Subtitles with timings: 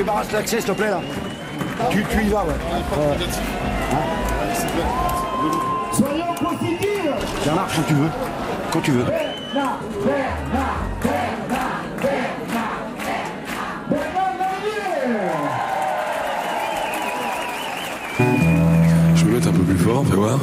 [0.00, 1.00] débarrasse l'accès, s'il te plaît, là.
[1.90, 2.54] Tu, tu y vas, ouais.
[5.92, 7.10] Soyons positifs
[7.44, 8.10] Bernard, quand tu veux.
[8.72, 9.04] Quand tu veux.
[9.04, 15.18] Bernard, Bernard, Bernard, Bernard, Bernard, Bernard Lavilliers
[19.16, 20.38] Je vais mettre un peu plus fort, fais voir.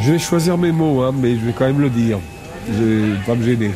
[0.00, 2.20] Je vais choisir mes mots, hein, mais je vais quand même le dire.
[2.68, 3.72] Je vais pas me gêner.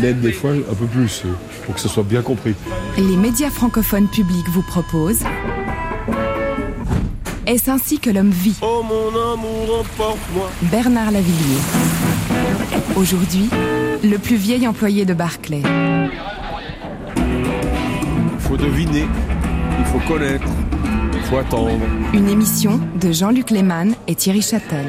[0.00, 1.28] Même des fois un peu plus, euh,
[1.64, 2.54] pour que ce soit bien compris.
[2.96, 5.24] Les médias francophones publics vous proposent
[7.46, 10.50] Est-ce ainsi que l'homme vit Oh mon amour, emporte-moi.
[10.70, 11.58] Bernard Lavillier.
[12.96, 13.48] Aujourd'hui,
[14.02, 15.62] le plus vieil employé de Barclay.
[17.16, 19.06] Il faut deviner,
[19.78, 20.46] il faut connaître,
[21.14, 21.70] il faut attendre.
[22.12, 24.86] Une émission de Jean-Luc Lehmann et Thierry Châtel.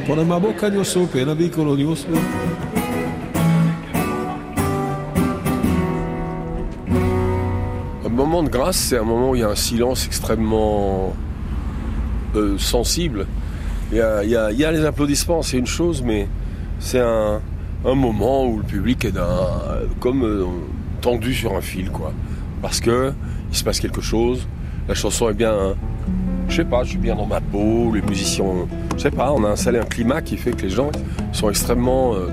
[8.41, 11.13] De grâce, c'est un moment où il y a un silence extrêmement
[12.35, 13.27] euh, sensible.
[13.91, 16.27] Il y, a, il les applaudissements, c'est une chose, mais
[16.79, 17.41] c'est un,
[17.83, 19.13] moment où le public est
[19.99, 20.45] comme euh,
[21.01, 22.11] tendu sur un fil, quoi.
[22.61, 23.13] Parce que
[23.51, 24.47] il se passe quelque chose.
[24.87, 25.75] La chanson est bien,
[26.49, 27.91] je sais pas, je suis bien dans ma peau.
[27.93, 28.45] Les musiciens,
[28.97, 30.89] je sais pas, on a installé un climat qui fait que les gens
[31.33, 32.29] sont extrêmement euh,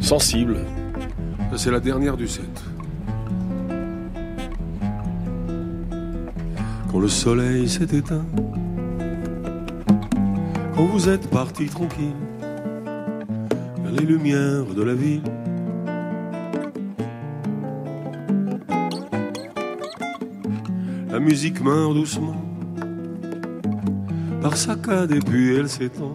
[0.00, 0.58] sensibles.
[1.56, 2.44] C'est la dernière du set.
[6.98, 8.26] Quand le soleil s'est éteint,
[10.74, 15.22] quand vous êtes parti tranquille, vers les lumières de la ville.
[21.08, 22.42] La musique meurt doucement,
[24.42, 26.14] par saccades et puis elle s'étend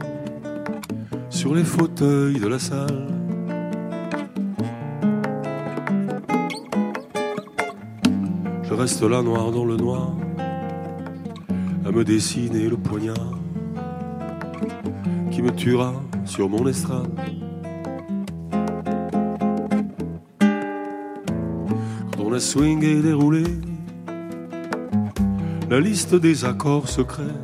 [1.29, 3.07] sur les fauteuils de la salle.
[8.63, 10.13] Je reste là noir dans le noir
[11.93, 13.37] me dessiner le poignard
[15.29, 15.93] qui me tuera
[16.25, 17.13] sur mon estrade.
[22.11, 23.43] Quand on a swingé et déroulé
[25.69, 27.39] la liste des accords secrets,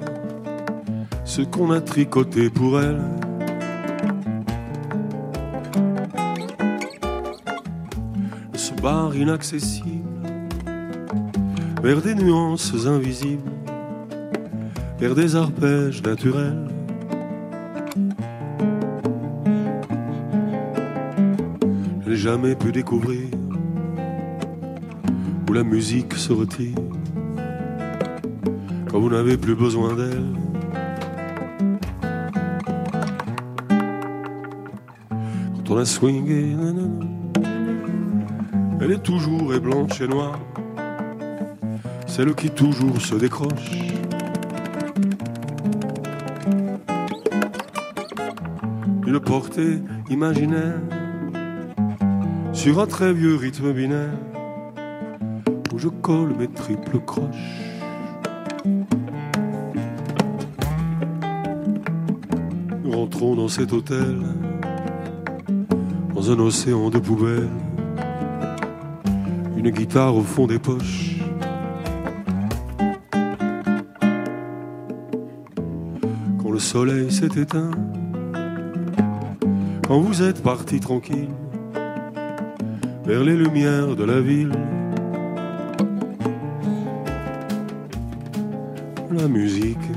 [1.26, 3.02] ce qu'on a tricoté pour elle.
[8.54, 10.10] Ce bar inaccessible
[11.84, 13.49] vers des nuances invisibles
[15.00, 16.68] vers des arpèges naturels.
[22.02, 23.30] Je n'ai jamais pu découvrir
[25.48, 26.76] où la musique se retire
[28.90, 30.26] quand vous n'avez plus besoin d'elle.
[35.56, 36.90] Quand on a swingé, nanana,
[38.82, 40.40] elle est toujours et blanche et noire,
[42.06, 43.99] celle qui toujours se décroche.
[49.30, 49.80] Portée
[50.10, 50.82] imaginaire
[52.52, 54.18] sur un très vieux rythme binaire
[55.72, 57.62] où je colle mes triples croches.
[62.84, 64.18] Rentrons dans cet hôtel,
[66.16, 67.56] dans un océan de poubelles,
[69.56, 71.20] une guitare au fond des poches.
[76.42, 77.70] Quand le soleil s'est éteint,
[79.90, 81.32] quand vous êtes parti tranquille
[83.06, 84.52] vers les lumières de la ville.
[89.10, 89.89] La musique.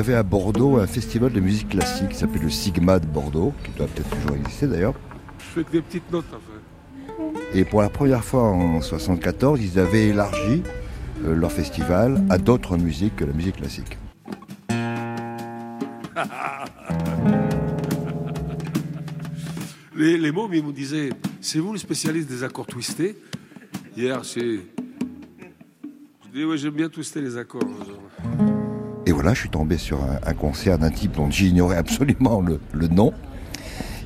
[0.00, 3.70] Avait à Bordeaux un festival de musique classique qui s'appelait le Sigma de Bordeaux, qui
[3.72, 4.94] doit peut-être toujours exister d'ailleurs.
[5.38, 7.58] Je fais que des petites notes, en fait.
[7.58, 10.62] Et pour la première fois en 74, ils avaient élargi
[11.26, 13.98] euh, leur festival à d'autres musiques que la musique classique.
[19.96, 21.10] Les, les mômes, ils me disaient
[21.42, 23.18] C'est vous le spécialiste des accords twistés?
[23.94, 24.40] Hier, c'est.
[24.40, 27.60] Je dis Oui, j'aime bien twister les accords.
[29.10, 33.12] Et voilà, je suis tombé sur un, concert d'un type dont j'ignorais absolument le, nom.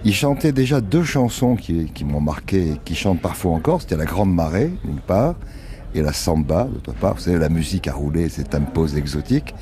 [0.03, 3.83] Il chantait déjà deux chansons qui, m'ont marqué qui chantent parfois encore.
[3.83, 5.35] C'était La Grande Marée, d'une part,
[5.95, 7.17] et La Samba, d'autre part.
[7.17, 9.55] Vous savez, la musique à rouler, c'est un pose exotique.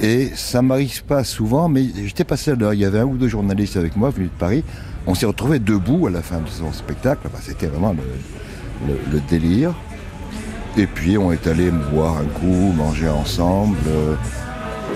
[0.00, 2.72] Et ça m'arrive pas souvent, mais j'étais passé à.
[2.72, 4.64] Il y avait un ou deux journalistes avec moi, venus de Paris.
[5.06, 7.28] On s'est retrouvés debout à la fin de son spectacle.
[7.42, 7.94] C'était vraiment
[8.88, 9.74] le, délire.
[10.78, 13.76] Et puis, on est allé boire un coup, manger ensemble.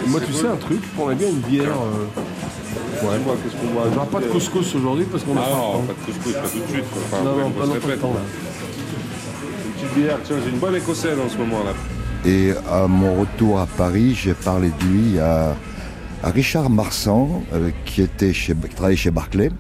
[0.09, 1.69] Moi, tu sais un truc, je prendrais bien une bière.
[1.71, 5.41] euh, Ouais, moi, qu'est-ce qu'on voit On n'aura pas de couscous aujourd'hui parce qu'on a
[5.45, 6.85] Ah pas non, pas de couscous, pas tout de suite.
[7.13, 8.01] Enfin, Non, non, on pas se non, pas le répète.
[8.01, 8.21] temps là.
[9.67, 11.73] Une petite bière, tiens, j'ai une bonne écossaise en ce moment là.
[12.29, 15.55] Et à mon retour à Paris, j'ai parlé de lui à,
[16.25, 19.51] à Richard Marsan, euh, qui, était chez, qui travaillait chez Barclay,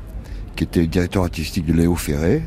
[0.56, 2.42] qui était directeur artistique de Léo Ferré.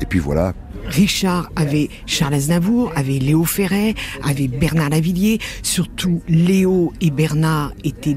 [0.00, 0.52] Et puis voilà,
[0.88, 5.38] Richard avait Charles Aznavour, avait Léo Ferret, avait Bernard Lavillier.
[5.62, 8.16] Surtout, Léo et Bernard étaient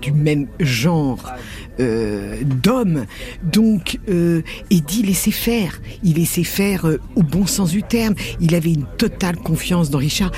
[0.00, 1.32] du même genre
[1.78, 3.06] euh, d'hommes.
[3.42, 5.80] Donc, euh, Eddie laissait faire.
[6.02, 8.14] Il laissait faire euh, au bon sens du terme.
[8.40, 10.32] Il avait une totale confiance dans Richard.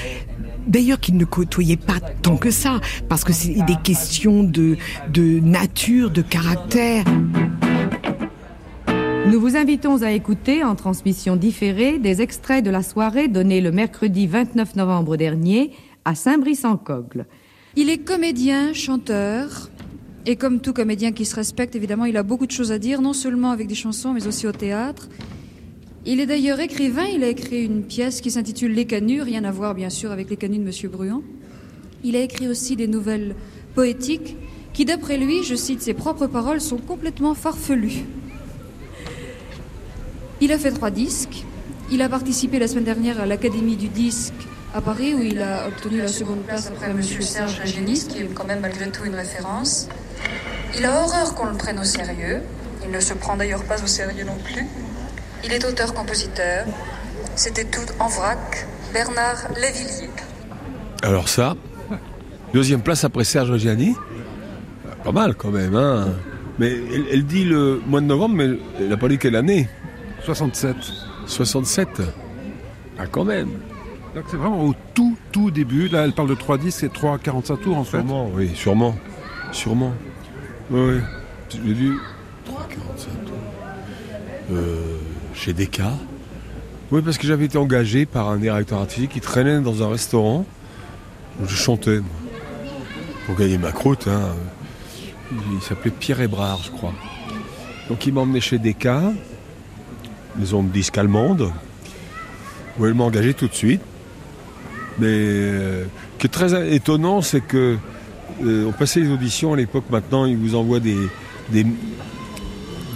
[0.66, 4.76] D'ailleurs, qu'il ne côtoyait pas tant que ça, parce que c'est des questions de,
[5.12, 7.04] de nature, de caractère.
[9.32, 13.72] Nous vous invitons à écouter en transmission différée des extraits de la soirée donnée le
[13.72, 15.70] mercredi 29 novembre dernier
[16.04, 17.24] à Saint-Brice-en-Cogle.
[17.74, 19.70] Il est comédien, chanteur,
[20.26, 23.00] et comme tout comédien qui se respecte, évidemment, il a beaucoup de choses à dire,
[23.00, 25.08] non seulement avec des chansons, mais aussi au théâtre.
[26.04, 29.50] Il est d'ailleurs écrivain, il a écrit une pièce qui s'intitule Les Canuts, rien à
[29.50, 31.22] voir bien sûr avec les canuts de Monsieur Bruand.
[32.04, 33.34] Il a écrit aussi des nouvelles
[33.74, 34.36] poétiques
[34.74, 38.04] qui, d'après lui, je cite ses propres paroles, sont complètement farfelues.
[40.42, 41.44] Il a fait trois disques.
[41.92, 44.34] Il a participé la semaine dernière à l'Académie du disque
[44.74, 48.34] à Paris où il a obtenu la seconde place après Monsieur Serge Laginis, qui est
[48.34, 49.86] quand même malgré tout une référence.
[50.76, 52.40] Il a horreur qu'on le prenne au sérieux.
[52.84, 54.66] Il ne se prend d'ailleurs pas au sérieux non plus.
[55.44, 56.66] Il est auteur-compositeur.
[57.36, 58.66] C'était tout en vrac.
[58.92, 60.10] Bernard Lévillier.
[61.04, 61.54] Alors ça,
[62.52, 63.94] deuxième place après Serge Reggiani.
[65.04, 66.08] Pas mal quand même, hein.
[66.58, 68.48] Mais elle, elle dit le mois de novembre, mais
[68.80, 69.68] elle n'a pas dit quelle année
[70.24, 70.76] 67.
[71.26, 71.88] 67
[72.98, 73.48] Ah quand même
[74.14, 75.88] Donc c'est vraiment au tout, tout début.
[75.88, 77.98] Là, elle parle de 3-10 et 3-45 tours en fait.
[77.98, 78.96] Sûrement, oui, sûrement.
[79.52, 79.92] Sûrement.
[80.70, 81.00] Oui, oui.
[81.50, 81.98] J'ai vu
[82.46, 83.34] 3,45 tours.
[84.52, 84.98] Euh,
[85.34, 85.98] chez Descartes.
[86.90, 90.44] Oui, parce que j'avais été engagé par un directeur artistique qui traînait dans un restaurant
[91.40, 92.08] où je chantais, moi,
[93.26, 94.08] pour gagner ma croûte.
[94.08, 94.34] hein.
[95.54, 96.92] Il s'appelait Pierre Hébrard, je crois.
[97.88, 99.14] Donc il m'a emmené chez Descartes,
[100.36, 101.50] maison de disques allemande,
[102.78, 103.80] où elle m'a engagé tout de suite.
[104.98, 107.76] Mais euh, ce qui est très étonnant, c'est que
[108.44, 110.96] euh, on passait les auditions à l'époque, maintenant ils vous envoient des,
[111.50, 111.64] des,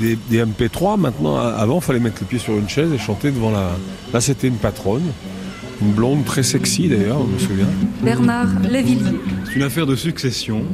[0.00, 0.98] des- des MP3.
[0.98, 3.70] Maintenant, avant, il fallait mettre le pied sur une chaise et chanter devant la.
[4.12, 5.04] Là, c'était une patronne,
[5.82, 7.68] une blonde très sexy d'ailleurs, je me souviens.
[8.02, 9.18] Bernard Lévillier.
[9.46, 10.64] C'est une affaire de succession.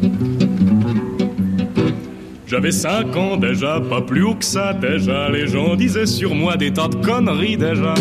[2.53, 5.31] J'avais 5 ans déjà, pas plus haut que ça déjà.
[5.31, 7.95] Les gens disaient sur moi des tas de conneries déjà.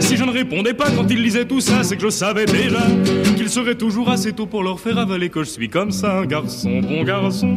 [0.00, 2.82] Si je ne répondais pas quand ils lisaient tout ça, c'est que je savais déjà
[3.38, 6.26] qu'il serait toujours assez tôt pour leur faire avaler que je suis comme ça, un
[6.26, 7.56] garçon, bon garçon.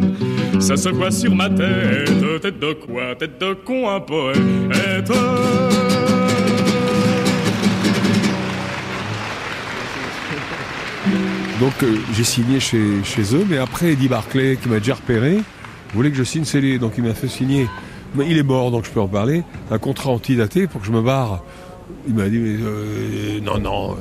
[0.59, 5.11] Ça se voit sur ma tête, tête de quoi, tête de con, un poète.
[11.59, 15.39] Donc euh, j'ai signé chez, chez eux, mais après Eddie Barclay, qui m'a déjà repéré,
[15.93, 17.67] voulait que je signe scellé, donc il m'a fait signer.
[18.15, 19.43] Mais il est mort, donc je peux en parler.
[19.71, 21.43] Un contrat antidaté pour que je me barre.
[22.07, 23.97] Il m'a dit, mais euh, non, non.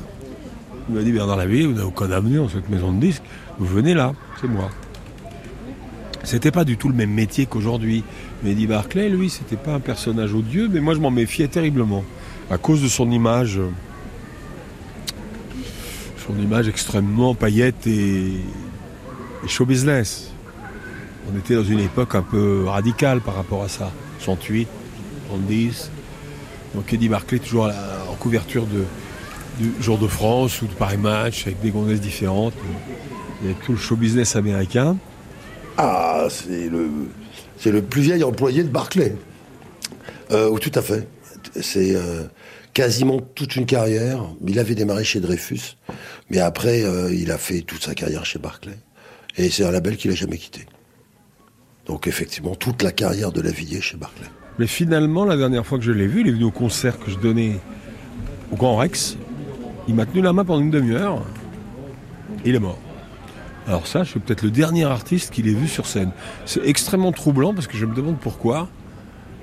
[0.88, 3.22] Il m'a dit, Bernard Laville, vous n'avez aucun avenir dans cette maison de disques.
[3.58, 4.70] Vous venez là, c'est moi.
[6.24, 8.04] C'était pas du tout le même métier qu'aujourd'hui.
[8.42, 12.04] Mais Eddie Barclay, lui, c'était pas un personnage odieux, mais moi je m'en méfiais terriblement.
[12.50, 13.60] À cause de son image.
[16.26, 18.34] son image extrêmement paillette et,
[19.44, 20.31] et show business.
[21.30, 23.90] On était dans une époque un peu radicale par rapport à ça.
[24.18, 24.68] 68,
[25.28, 25.90] 70.
[26.74, 28.84] Donc Eddie Barclay toujours en couverture de,
[29.58, 32.54] du Jour de France ou de Paris Match avec des gonzesses différentes.
[33.40, 34.96] Il y avait tout le show business américain.
[35.76, 39.16] Ah, c'est le, plus vieil employé de Barclay.
[40.30, 41.08] Euh, oui, tout à fait.
[41.60, 42.24] C'est euh,
[42.72, 44.24] quasiment toute une carrière.
[44.46, 45.76] Il avait démarré chez Dreyfus,
[46.30, 48.76] mais après, euh, il a fait toute sa carrière chez Barclay.
[49.36, 50.66] Et c'est un label qu'il a jamais quitté.
[51.92, 54.24] Donc effectivement, toute la carrière de Lavillier chez Barclay.
[54.58, 57.10] Mais finalement, la dernière fois que je l'ai vu, il est venu au concert que
[57.10, 57.58] je donnais
[58.50, 59.18] au Grand Rex.
[59.88, 61.22] Il m'a tenu la main pendant une demi-heure.
[62.46, 62.78] Il est mort.
[63.68, 66.12] Alors ça, je suis peut-être le dernier artiste qu'il ait vu sur scène.
[66.46, 68.70] C'est extrêmement troublant parce que je me demande pourquoi.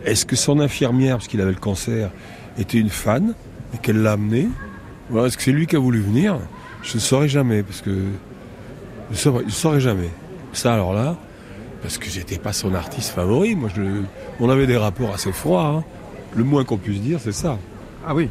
[0.04, 2.10] Est-ce que son infirmière, parce qu'il avait le cancer,
[2.58, 3.36] était une fan
[3.76, 4.50] et qu'elle l'a amené?
[5.12, 6.40] Ou est-ce que c'est lui qui a voulu venir?
[6.82, 7.92] Je ne saurais jamais parce que
[9.12, 10.10] je ne saurais jamais.
[10.52, 11.16] Ça alors là,
[11.82, 13.56] parce que j'étais pas son artiste favori.
[13.56, 13.82] Moi, je,
[14.40, 15.66] on avait des rapports assez froids.
[15.66, 15.84] hein.
[16.36, 17.58] Le moins qu'on puisse dire, c'est ça.
[18.08, 18.30] Ah oui.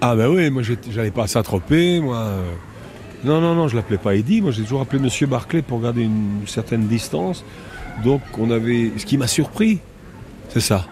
[0.00, 2.16] Ah ben oui, moi j'allais pas à Saint-Tropez, moi.
[2.16, 2.52] euh,
[3.24, 4.40] Non, non, non, je l'appelais pas Eddie.
[4.40, 7.44] Moi j'ai toujours appelé Monsieur Barclay pour garder une certaine distance.
[8.04, 8.90] Donc on avait.
[8.98, 9.78] Ce qui m'a surpris,
[10.48, 10.84] c'est ça.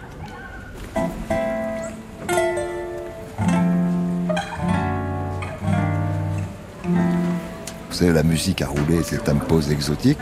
[7.89, 10.19] Vous savez, la musique a roulé, c'est un pause exotique.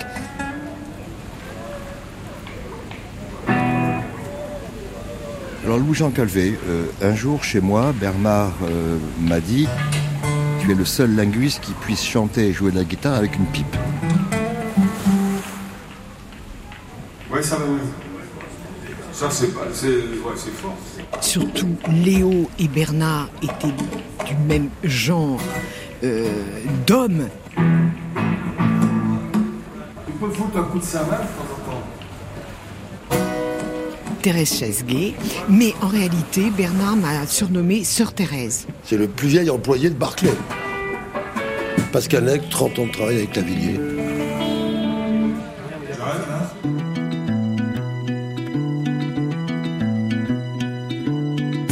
[5.70, 9.68] Alors Louis-Jean Calvé, euh, un jour chez moi, Bernard euh, m'a dit
[10.60, 13.46] Tu es le seul linguiste qui puisse chanter et jouer de la guitare avec une
[13.46, 13.78] pipe.
[17.32, 17.60] Ouais, ça
[19.14, 19.68] Ça c'est pas.
[19.72, 20.76] C'est fort.
[21.22, 23.76] Surtout, Léo et Bernard étaient
[24.26, 25.40] du même genre
[26.04, 26.32] euh,
[26.88, 27.30] d'hommes.
[27.56, 27.62] Tu
[30.20, 31.04] peux foutre un coup de sa
[34.22, 35.14] Thérèse Chesguet,
[35.50, 38.68] mais en réalité, Bernard m'a surnommée Sœur Thérèse.
[38.84, 40.34] C'est le plus vieil employé de Barclay.
[41.92, 43.80] Pascal Nec, 30 ans de travail avec Lavillier.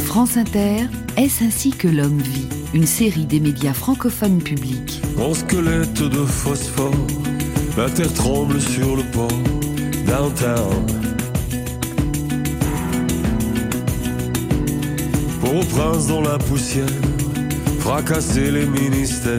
[0.04, 0.86] France Inter,
[1.16, 2.48] est-ce ainsi que l'homme vit?
[2.74, 5.00] Une série des médias francophones publics.
[5.18, 6.92] En squelette de phosphore,
[7.76, 9.28] la terre tremble sur le port,
[10.06, 11.07] downtown.
[15.50, 16.84] Pauvre prince dans la poussière,
[17.78, 19.38] fracasser les ministères,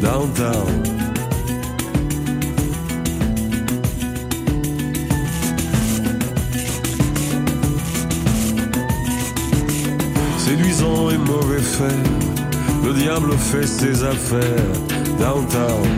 [0.00, 0.52] downtown.
[10.38, 11.82] Séduisant et mauvais fait,
[12.84, 14.72] le diable fait ses affaires,
[15.18, 15.88] downtown.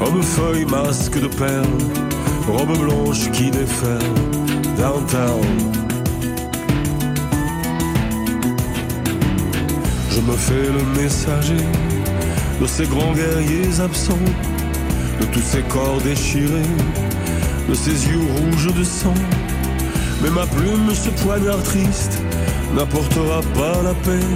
[0.00, 1.66] Homme feuille, masque de perles,
[2.48, 4.41] robe blanche qui déferle,
[10.10, 11.64] Je me fais le messager
[12.60, 14.18] de ces grands guerriers absents,
[15.20, 16.72] de tous ces corps déchirés,
[17.68, 19.14] de ces yeux rouges de sang.
[20.20, 22.18] Mais ma plume, ce poignard triste,
[22.74, 24.26] n'apportera pas la paix.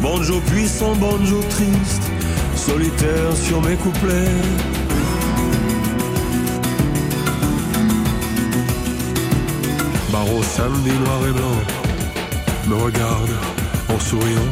[0.00, 2.02] Banjo puissant, banjo triste,
[2.54, 4.85] solitaire sur mes couplets.
[10.26, 11.58] Barreau samedi noir et blanc
[12.68, 13.30] me regarde
[13.88, 14.50] en souriant.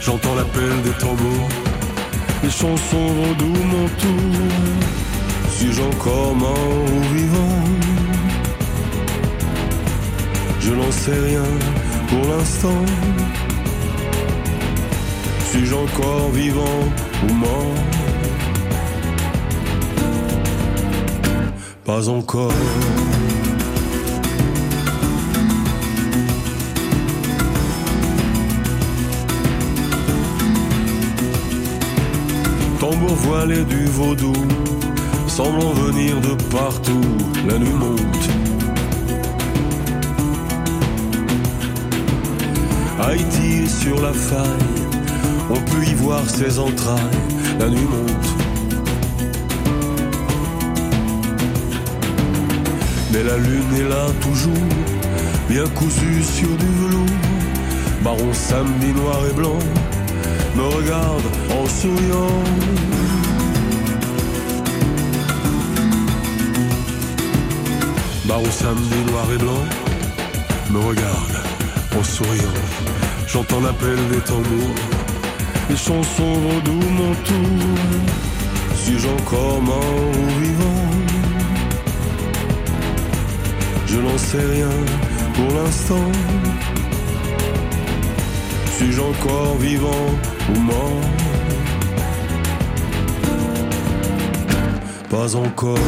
[0.00, 1.48] J'entends l'appel des tambours,
[2.42, 4.38] les chansons vaudou mon tour.
[5.50, 7.58] Suis-je encore mort ou vivant?
[10.60, 11.48] Je n'en sais rien
[12.08, 12.84] pour l'instant.
[15.50, 16.82] Suis-je encore vivant
[17.28, 17.74] ou mort?
[21.84, 22.52] Pas encore.
[33.02, 34.32] Tambour voilé du vaudou,
[35.26, 37.00] semblant venir de partout,
[37.48, 38.28] la nuit monte.
[43.00, 44.46] Haïti est sur la faille,
[45.50, 47.00] on peut y voir ses entrailles,
[47.58, 48.28] la nuit monte.
[53.12, 54.68] Mais la lune est là toujours,
[55.48, 57.16] bien cousue sur du velours,
[58.04, 59.58] baron samedi noir et blanc,
[60.56, 62.42] me regarde en souriant.
[68.26, 69.64] Baron samedi noir et blanc,
[70.70, 71.36] me regarde
[71.98, 72.58] en souriant.
[73.26, 74.74] J'entends l'appel des tambours,
[75.70, 78.02] les chansons vaudou mon tour.
[78.76, 80.90] Suis-je encore mort ou vivant?
[83.86, 84.70] Je n'en sais rien
[85.34, 86.10] pour l'instant
[88.82, 90.06] suis-je encore vivant
[90.54, 91.00] ou mort
[95.08, 95.78] Pas encore.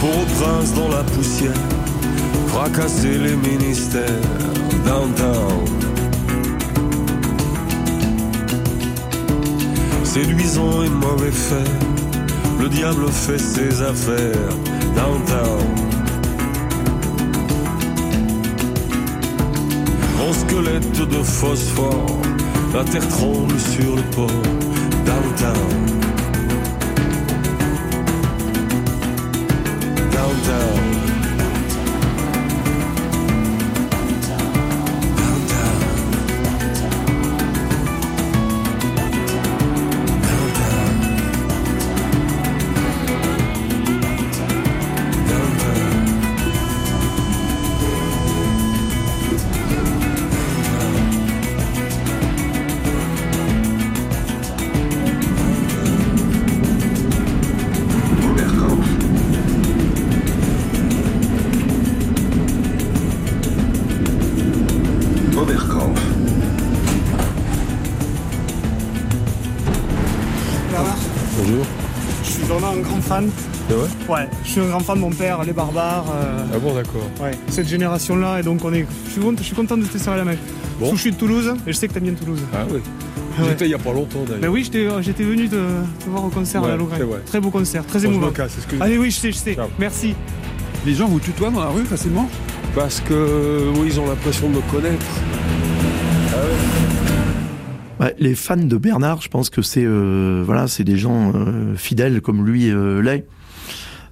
[0.00, 1.75] Pour au prince dans la poussière
[2.56, 4.22] fracasser les ministères
[4.86, 5.64] downtown.
[10.04, 11.70] Séduisant et mauvais fait,
[12.58, 14.54] le diable fait ses affaires
[14.94, 15.66] downtown.
[20.26, 22.22] En squelette de phosphore,
[22.72, 24.42] la terre tremble sur le port
[25.04, 25.52] downtown.
[25.52, 26.15] Downtown.
[74.60, 76.06] Suis un grand fan de mon père, les barbares.
[76.14, 77.08] euh, Ah bon, d'accord.
[77.20, 78.86] Ouais, cette génération-là, et donc on est.
[79.06, 80.34] Je suis, content- je suis content de te serrer la main.
[80.80, 80.94] Bon.
[80.94, 82.40] Je suis de Toulouse, et je sais que t'aimes bien Toulouse.
[82.54, 82.80] Ah oui.
[83.38, 83.48] Ah ouais.
[83.50, 84.40] J'étais il y a pas longtemps d'ailleurs.
[84.40, 86.98] Ben oui, j'étais j'étais venu te, te voir au concert Ouais, à la Lorraine.
[86.98, 87.18] c'est vrai.
[87.26, 88.26] Très beau concert, très Bon, je émouvant.
[88.28, 88.80] me casse, excuse.
[88.80, 89.56] Allez, oui, je sais, je sais.
[89.78, 90.14] Merci.
[90.86, 92.28] Les gens vous tutoient dans la rue facilement?
[92.74, 95.04] Parce que oui, ils ont l'impression de me connaître.
[97.98, 101.74] Ouais, les fans de Bernard, je pense que c'est euh, voilà, c'est des gens euh,
[101.76, 103.24] fidèles comme lui euh, l'est.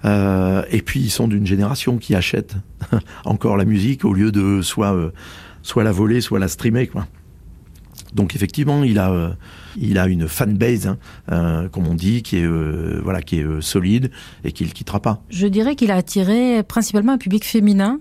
[0.04, 2.56] Euh, et puis ils sont d'une génération qui achète
[3.24, 5.10] encore la musique au lieu de soit euh,
[5.62, 7.06] soit la voler, soit la streamer quoi.
[8.12, 9.30] Donc effectivement, il a euh,
[9.76, 10.96] il a une fanbase,
[11.28, 12.46] hein, comme on dit, qui est
[13.02, 14.10] voilà, qui est solide
[14.44, 15.22] et qui le quittera pas.
[15.30, 17.98] Je dirais qu'il a attiré principalement un public féminin.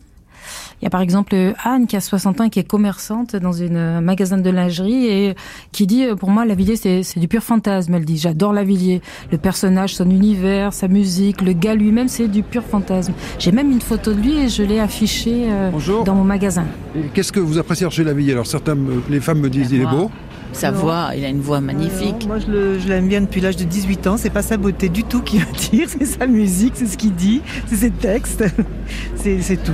[0.81, 3.51] Il y a par exemple Anne qui a 60 ans et qui est commerçante dans
[3.51, 5.35] une un magasin de lingerie et
[5.71, 7.93] qui dit euh, pour moi Lavillier c'est c'est du pur fantasme.
[7.93, 9.01] Elle dit j'adore Lavillier,
[9.31, 13.13] le personnage, son univers, sa musique, le gars lui-même c'est du pur fantasme.
[13.39, 15.71] J'ai même une photo de lui et je l'ai affichée euh,
[16.05, 16.65] dans mon magasin.
[17.13, 18.77] Qu'est-ce que vous appréciez chez la vie Alors certains,
[19.09, 20.09] les femmes me disent il est beau.
[20.53, 22.25] Sa voix, il a une voix magnifique.
[22.27, 24.17] Moi, je l'aime bien depuis l'âge de 18 ans.
[24.17, 27.41] C'est pas sa beauté du tout qui attire, c'est sa musique, c'est ce qu'il dit,
[27.67, 28.43] c'est ses textes,
[29.15, 29.73] c'est tout.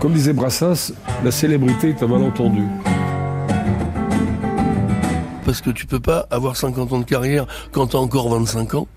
[0.00, 0.92] Comme disait Brassens,
[1.24, 2.62] la célébrité est un malentendu.
[5.44, 8.88] Parce que tu peux pas avoir 50 ans de carrière quand t'as encore 25 ans.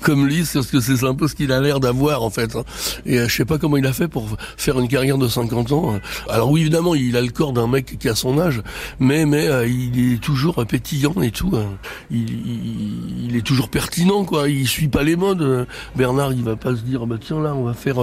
[0.00, 2.56] Comme c'est parce que c'est un peu ce qu'il a l'air d'avoir en fait.
[2.56, 2.64] hein.
[3.06, 5.72] Et euh, je sais pas comment il a fait pour faire une carrière de 50
[5.72, 5.98] ans.
[6.28, 8.62] Alors oui, évidemment, il a le corps d'un mec qui a son âge,
[8.98, 11.52] mais mais euh, il est toujours pétillant et tout.
[11.54, 11.66] hein.
[12.10, 14.48] Il, est toujours pertinent quoi.
[14.48, 15.42] Il suit pas les modes.
[15.42, 15.64] Euh,
[15.96, 17.96] Bernard, il va pas se dire bah tiens là, on va faire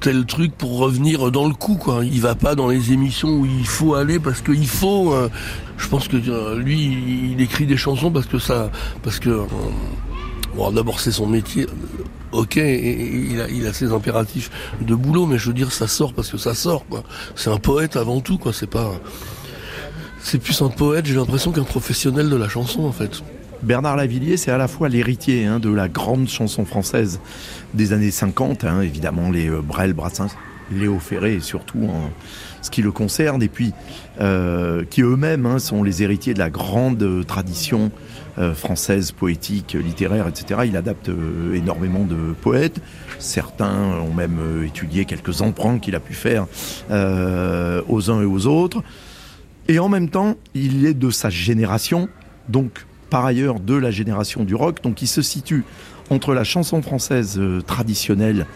[0.00, 2.04] tel truc pour revenir dans le coup quoi.
[2.04, 5.14] Il va pas dans les émissions où il faut aller parce qu'il faut.
[5.78, 6.16] je pense que
[6.56, 8.70] lui, il, écrit des chansons parce que ça,
[9.02, 9.43] parce que
[10.54, 11.64] bon, d'abord c'est son métier.
[11.64, 16.30] euh, Ok, il a, ses impératifs de boulot, mais je veux dire, ça sort parce
[16.30, 16.84] que ça sort.
[17.36, 18.52] C'est un poète avant tout, quoi.
[18.52, 18.90] C'est pas,
[20.20, 23.22] c'est plus un poète, j'ai l'impression qu'un professionnel de la chanson, en fait.
[23.62, 27.20] Bernard Lavillier, c'est à la fois l'héritier hein, de la grande chanson française
[27.72, 30.34] des années 50, hein, évidemment les euh, Brel, Brassens,
[30.72, 32.10] Léo Ferré, surtout en
[32.62, 33.72] ce qui le concerne, et puis
[34.20, 37.90] euh, qui eux-mêmes hein, sont les héritiers de la grande tradition
[38.38, 40.62] euh, française, poétique, littéraire, etc.
[40.66, 42.80] Il adapte euh, énormément de poètes.
[43.18, 46.46] Certains ont même étudié quelques emprunts qu'il a pu faire
[46.90, 48.82] aux uns et aux autres.
[49.68, 52.08] Et en même temps, il est de sa génération,
[52.48, 55.64] donc par ailleurs de la génération du rock, donc il se situe
[56.10, 58.46] entre la chanson française traditionnelle,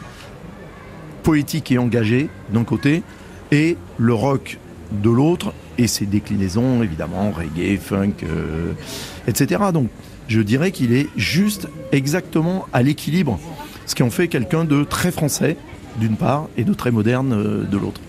[1.23, 3.03] poétique et engagée d'un côté,
[3.51, 4.59] et le rock
[4.93, 8.73] de l'autre, et ses déclinaisons évidemment, reggae, funk, euh,
[9.27, 9.63] etc.
[9.73, 9.89] Donc
[10.29, 13.39] je dirais qu'il est juste exactement à l'équilibre,
[13.87, 15.57] ce qui en fait quelqu'un de très français
[15.99, 18.01] d'une part et de très moderne euh, de l'autre.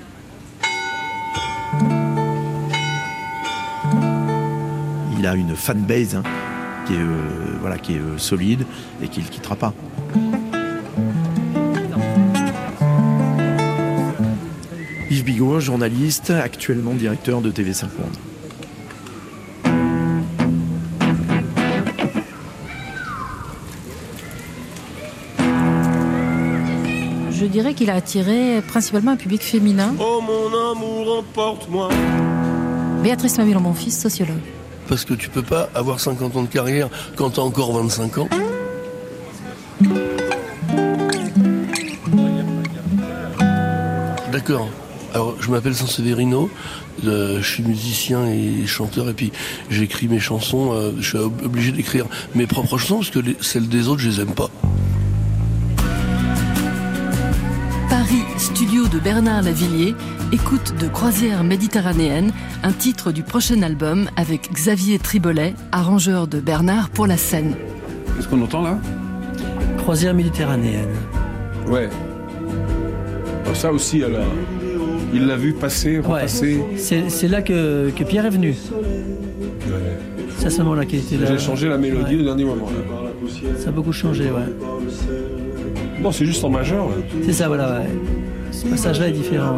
[5.19, 6.23] il a une fanbase hein,
[6.87, 8.65] qui est, euh, qui est solide
[9.03, 9.73] et qui ne quittera pas.
[15.39, 18.17] Bigot, journaliste, actuellement directeur de TV5 Monde.
[27.31, 29.95] Je dirais qu'il a attiré principalement un public féminin.
[29.97, 31.87] Oh mon amour, emporte-moi.
[33.01, 34.41] Béatrice Mamillon, mon fils, sociologue.
[34.89, 38.29] parce que tu peux pas avoir 50 ans de carrière quand t'as encore 25 ans.
[44.33, 44.67] D'accord.
[45.13, 46.49] Alors, je m'appelle Sanseverino,
[47.05, 49.31] euh, je suis musicien et chanteur, et puis
[49.71, 50.71] j'écris mes chansons.
[50.73, 54.01] euh, je suis ob- obligé d'écrire mes propres chansons parce que les- celles des autres,
[54.01, 54.49] je les aime pas.
[57.89, 59.95] Paris, studio de Bernard Lavillier,
[60.31, 62.31] écoute de Croisière méditerranéenne,
[62.63, 67.55] un titre du prochain album avec Xavier Tribolet, arrangeur de Bernard pour la scène.
[68.15, 68.77] Qu'est-ce qu'on entend là?
[69.79, 70.89] Croisière méditerranéenne.
[71.67, 71.89] Ouais.
[73.45, 74.58] Alors ça aussi, elle a-
[75.13, 76.59] il l'a vu passer, repasser.
[76.77, 78.53] C'est c'est là que, que Pierre est venu.
[80.37, 81.25] C'est à ce moment-là qu'il était là.
[81.31, 82.67] J'ai changé la mélodie au dernier moment.
[82.67, 83.09] là.
[83.57, 84.53] Ça a beaucoup changé, ouais.
[86.01, 86.87] Non, c'est juste en majeur.
[87.25, 87.87] C'est ça, voilà, ouais.
[88.51, 89.57] Ce passage-là est différent.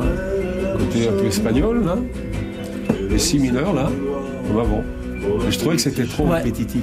[0.80, 1.98] Côté un peu espagnol, là.
[3.14, 3.90] Et si mineur, là,
[4.48, 4.84] comme avant.
[5.48, 6.82] Et je trouvais que c'était trop répétitif.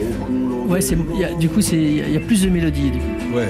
[0.68, 0.78] Ouais,
[1.18, 2.90] y a- du coup, il y, a- il y a plus de mélodies.
[2.92, 3.36] Du coup.
[3.36, 3.48] Ouais.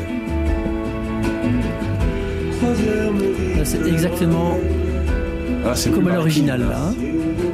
[3.64, 4.56] C'est exactement
[5.66, 6.78] Ah, c'est comme à l'original, là.
[6.90, 6.94] hein.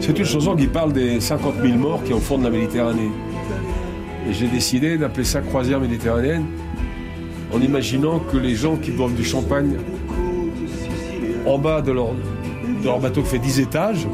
[0.00, 2.50] C'est une chanson qui parle des 50 000 morts qui est au fond de la
[2.50, 3.10] Méditerranée.
[4.28, 6.44] Et j'ai décidé d'appeler ça croisière méditerranéenne
[7.52, 9.74] en imaginant que les gens qui boivent du champagne
[11.46, 14.06] en bas de leur, de leur bateau qui fait 10 étages,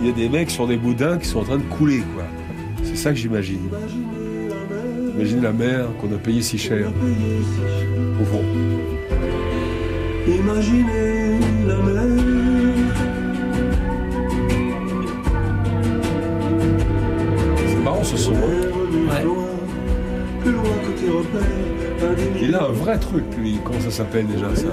[0.00, 2.02] il y a des mecs sur des boudins qui sont en train de couler.
[2.14, 2.24] quoi.
[2.84, 3.68] C'est ça que j'imagine.
[5.12, 6.88] J'imagine la mer qu'on a payée si cher.
[8.20, 8.42] Au fond.
[10.28, 12.24] Imaginez la mer.
[18.16, 19.32] C'est marrant ce son.
[20.40, 22.40] Plus loin que tes repères.
[22.40, 23.58] Il a un vrai truc, lui.
[23.64, 24.66] Comment ça s'appelle déjà ça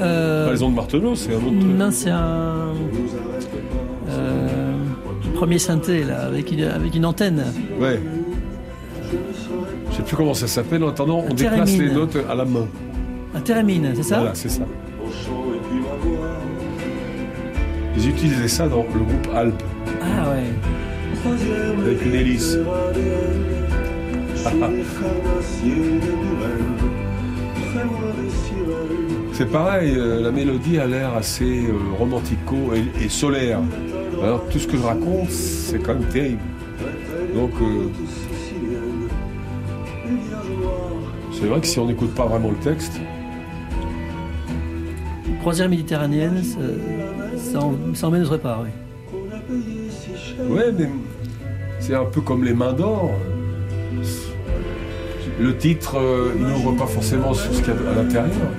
[0.00, 1.76] Euh, Pas les ondes Marteneau, c'est un autre truc.
[1.78, 2.72] Non, c'est un.
[4.10, 4.72] euh,
[5.34, 7.44] premier synthé, là, avec une, avec une antenne.
[7.80, 8.00] Ouais.
[9.90, 10.82] Je sais plus comment ça s'appelle.
[10.84, 12.66] En attendant, on déplace les notes à la main.
[13.34, 14.62] Un thérémine, c'est ça Voilà, c'est ça.
[17.96, 19.62] Ils utilisaient ça dans le groupe Alpes,
[20.02, 20.44] Ah ouais.
[21.82, 22.56] Avec une hélice.
[29.32, 33.60] C'est pareil, euh, la mélodie a l'air assez euh, romantico et, et solaire.
[34.22, 36.40] Alors tout ce que je raconte, c'est quand même terrible.
[37.34, 37.88] Donc, euh,
[41.32, 43.00] c'est vrai que si on n'écoute pas vraiment le texte,
[45.40, 46.58] Croisière méditerranéenne, ça,
[47.36, 48.70] ça, en- ça emmène autre part, oui.
[50.50, 50.88] Ouais, mais
[51.88, 53.12] c'est un peu comme les mains d'or.
[55.40, 58.50] Le titre, euh, n'ouvre pas forcément sur ce qu'il y a à l'intérieur.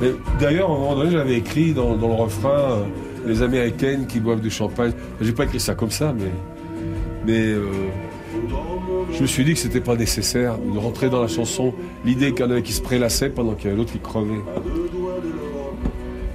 [0.00, 2.84] Mais D'ailleurs, à un moment donné, j'avais écrit dans, le refrain euh,
[3.26, 4.92] les Américaines qui boivent du champagne.
[5.20, 6.30] J'ai pas écrit ça comme ça, mais,
[7.26, 7.66] mais euh,
[9.12, 11.74] je me suis dit que c'était pas nécessaire de rentrer dans la chanson
[12.06, 14.40] l'idée qu'il y en avait qui se prélassaient pendant qu'il y avait l'autre qui crevait.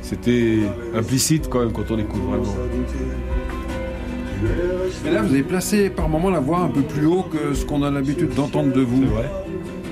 [0.03, 0.59] C'était
[0.93, 2.53] implicite quand même quand on écoute vraiment.
[5.05, 7.65] Et là, vous avez placé par moment la voix un peu plus haut que ce
[7.65, 9.01] qu'on a l'habitude d'entendre de vous.
[9.03, 9.29] C'est vrai.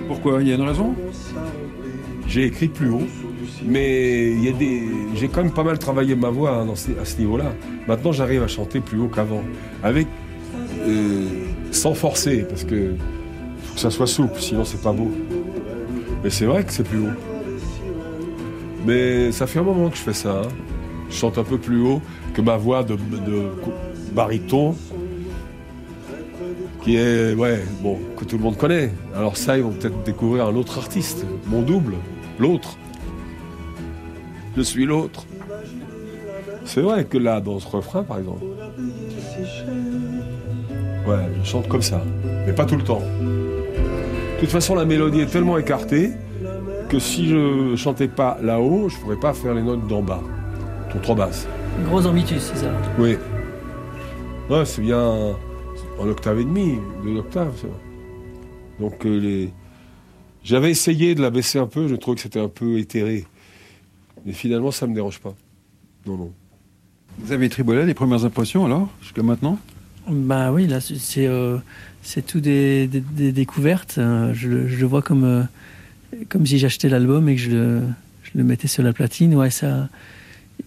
[0.07, 0.41] Pourquoi?
[0.41, 0.93] Il y a une raison?
[2.27, 3.03] J'ai écrit plus haut,
[3.65, 4.83] mais il y a des,
[5.15, 7.53] j'ai quand même pas mal travaillé ma voix hein, dans ce- à ce niveau-là.
[7.87, 9.43] Maintenant, j'arrive à chanter plus haut qu'avant,
[9.83, 10.07] avec
[10.87, 11.25] euh,
[11.71, 12.95] sans forcer, parce que
[13.63, 15.11] faut que ça soit souple, sinon c'est pas beau.
[16.23, 17.13] Mais c'est vrai que c'est plus haut.
[18.85, 20.41] Mais ça fait un moment que je fais ça.
[20.43, 20.47] hein.
[21.09, 22.01] Je chante un peu plus haut
[22.33, 23.43] que ma voix de, de
[24.13, 24.75] baryton,
[26.83, 28.91] qui est, ouais, bon, que tout le monde connaît.
[29.15, 31.95] Alors ça, ils vont peut-être découvrir un autre artiste, mon double,
[32.39, 32.77] l'autre.
[34.55, 35.25] Je suis l'autre.
[36.63, 38.43] C'est vrai que là, dans ce refrain, par exemple,
[41.07, 42.01] ouais, je chante comme ça,
[42.45, 43.01] mais pas tout le temps.
[43.01, 46.11] De toute façon, la mélodie est tellement écartée
[46.89, 50.21] que si je chantais pas là-haut, je pourrais pas faire les notes d'en bas.
[50.91, 51.47] Sont trop basses.
[51.87, 52.67] Gros ambitus, c'est ça.
[52.97, 53.17] Oui.
[54.49, 55.35] Ouais, c'est bien
[55.99, 57.57] en octave et demi, deux octaves.
[57.59, 57.67] ça.
[58.79, 59.49] Donc euh, les...
[60.43, 63.25] j'avais essayé de la baisser un peu, je trouvais que c'était un peu éthéré.
[64.25, 65.33] Mais finalement, ça me dérange pas.
[66.05, 66.31] Non, non.
[67.19, 69.57] Vous avez tribolé les premières impressions alors, jusqu'à maintenant?
[70.09, 71.57] Bah oui, là, c'est- c'est euh,
[72.03, 73.95] c'est tout des, des- des découvertes.
[73.97, 75.43] Euh, Je, le- je le vois comme, euh,
[76.29, 77.81] comme si j'achetais l'album et que je le,
[78.23, 79.33] je le mettais sur la platine.
[79.35, 79.89] Ouais, ça.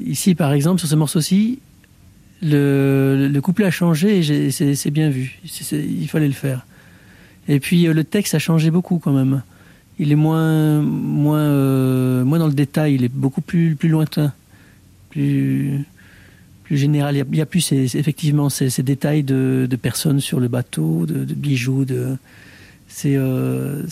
[0.00, 1.60] Ici, par exemple, sur ce morceau-ci,
[2.42, 5.40] le, le couplet a changé et c'est bien vu.
[5.72, 6.64] Il fallait le faire.
[7.48, 9.42] Et puis euh, le texte a changé beaucoup quand même.
[9.98, 14.32] Il est moins, moins, euh, moins dans le détail, il est beaucoup plus, plus lointain,
[15.10, 15.84] plus,
[16.62, 17.16] plus général.
[17.16, 21.84] Il y a, plus effectivement ces, détails de, personnes sur le bateau, de, bijoux.
[21.84, 22.16] De,
[22.86, 23.82] c'est, euh,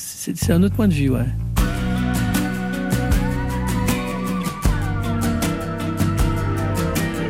[0.48, 1.26] un autre point de vue, ouais.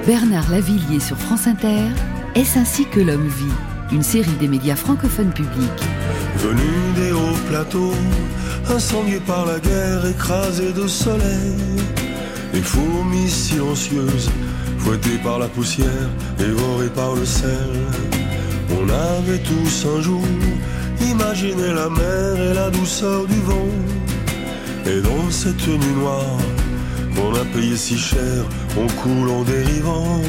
[0.06, 1.82] Bernard Lavillier sur France Inter,
[2.36, 3.52] Est-ce ainsi que l'homme vit?
[3.90, 5.82] Une série des médias francophones publics.
[6.36, 6.62] Venu
[6.94, 7.94] des hauts plateaux,
[8.70, 11.56] incendié par la guerre, écrasé de soleil.
[12.54, 14.30] Les fourmis silencieuses,
[14.78, 17.72] fouettées par la poussière, dévorées par le sel.
[18.78, 20.22] On avait tous un jour
[21.00, 23.72] imaginé la mer et la douceur du vent.
[24.86, 26.38] Et dans cette nuit noire
[27.16, 28.44] qu'on a payé si cher,
[28.76, 30.20] on coule en dérivant.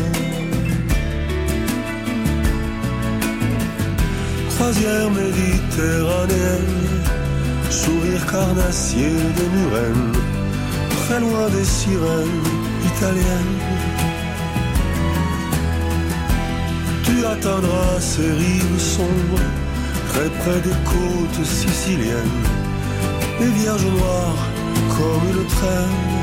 [4.67, 6.83] croisière méditerranéenne,
[7.69, 10.13] sourire carnassier des murennes,
[10.97, 12.43] très loin des sirènes
[12.91, 13.57] italiennes.
[17.05, 19.47] Tu atteindras ces rives sombres,
[20.09, 22.41] très près des côtes siciliennes,
[23.39, 24.43] les vierges noires
[24.97, 26.16] comme une traîne.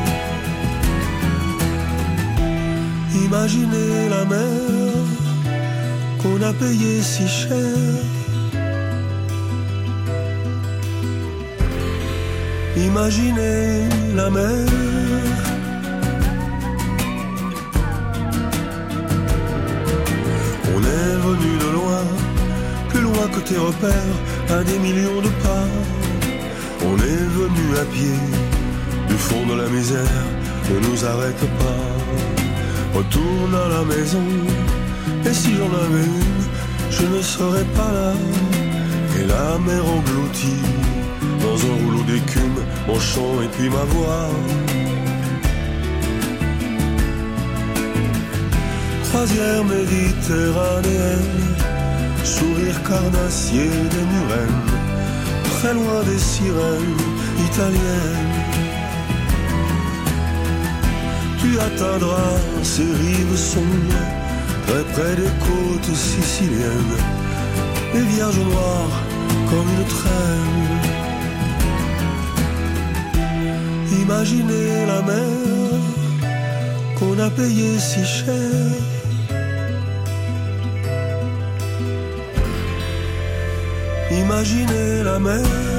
[3.14, 5.04] Imaginez la mer
[6.20, 7.76] qu'on a payée si cher.
[12.76, 14.66] Imaginez la mer.
[20.74, 22.04] On est venu de loin,
[22.88, 24.16] plus loin que tes repères,
[24.50, 25.68] à des millions de pas.
[26.88, 28.18] On est venu à pied,
[29.08, 30.24] du fond de la misère,
[30.68, 31.73] ne nous arrête pas.
[32.94, 34.22] Retourne à la maison,
[35.26, 36.42] et si j'en avais une,
[36.90, 38.12] je ne serais pas là.
[39.18, 40.62] Et la mer engloutie
[41.42, 44.30] dans un rouleau d'écume, mon chant et puis ma voix.
[49.08, 51.40] Croisière méditerranéenne,
[52.22, 54.72] sourire carnassier des murennes,
[55.56, 57.00] très loin des sirènes
[57.48, 58.43] italiennes.
[61.44, 64.02] Tu atteindras ces rives sombres,
[64.66, 66.98] très près des côtes siciliennes,
[67.92, 68.98] les vierges noires
[69.50, 70.84] comme une traîne.
[74.02, 75.80] Imaginez la mer
[76.98, 78.70] qu'on a payée si cher.
[84.10, 85.73] Imaginez la mer.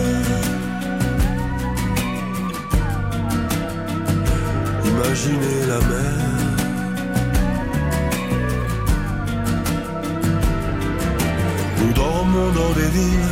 [5.05, 6.13] Imaginez la mer.
[11.79, 13.29] Nous dormons dans des villes,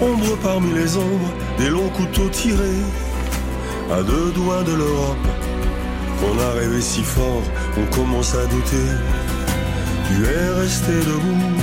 [0.00, 2.84] ombre parmi les ombres, des longs couteaux tirés
[3.90, 5.26] à deux doigts de l'Europe.
[6.24, 7.42] On a rêvé si fort,
[7.76, 8.88] on commence à douter.
[10.06, 11.62] Tu es resté debout,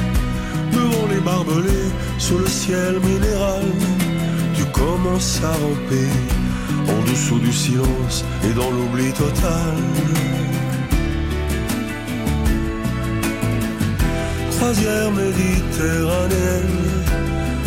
[0.73, 3.63] devant les barbelés, sous le ciel minéral.
[4.53, 6.09] Tu commences à ramper,
[7.09, 9.75] dessous du silence et dans l'oubli total.
[14.57, 16.85] Croisière méditerranéenne,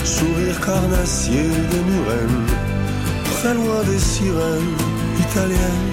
[0.05, 2.46] sourire carnassier des murennes
[3.42, 4.76] très loin des sirènes
[5.18, 5.90] italiennes.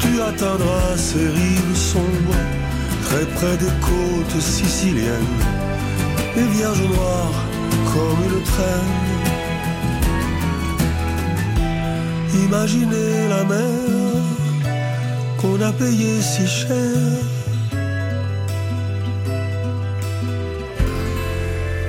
[0.00, 2.42] Tu atteindras ces rives sombres,
[3.06, 5.38] très près des côtes siciliennes,
[6.36, 7.40] les vierges noires
[7.92, 9.03] comme une traîne.
[12.34, 14.24] Imaginez la mer
[15.40, 16.74] qu'on a payée si cher.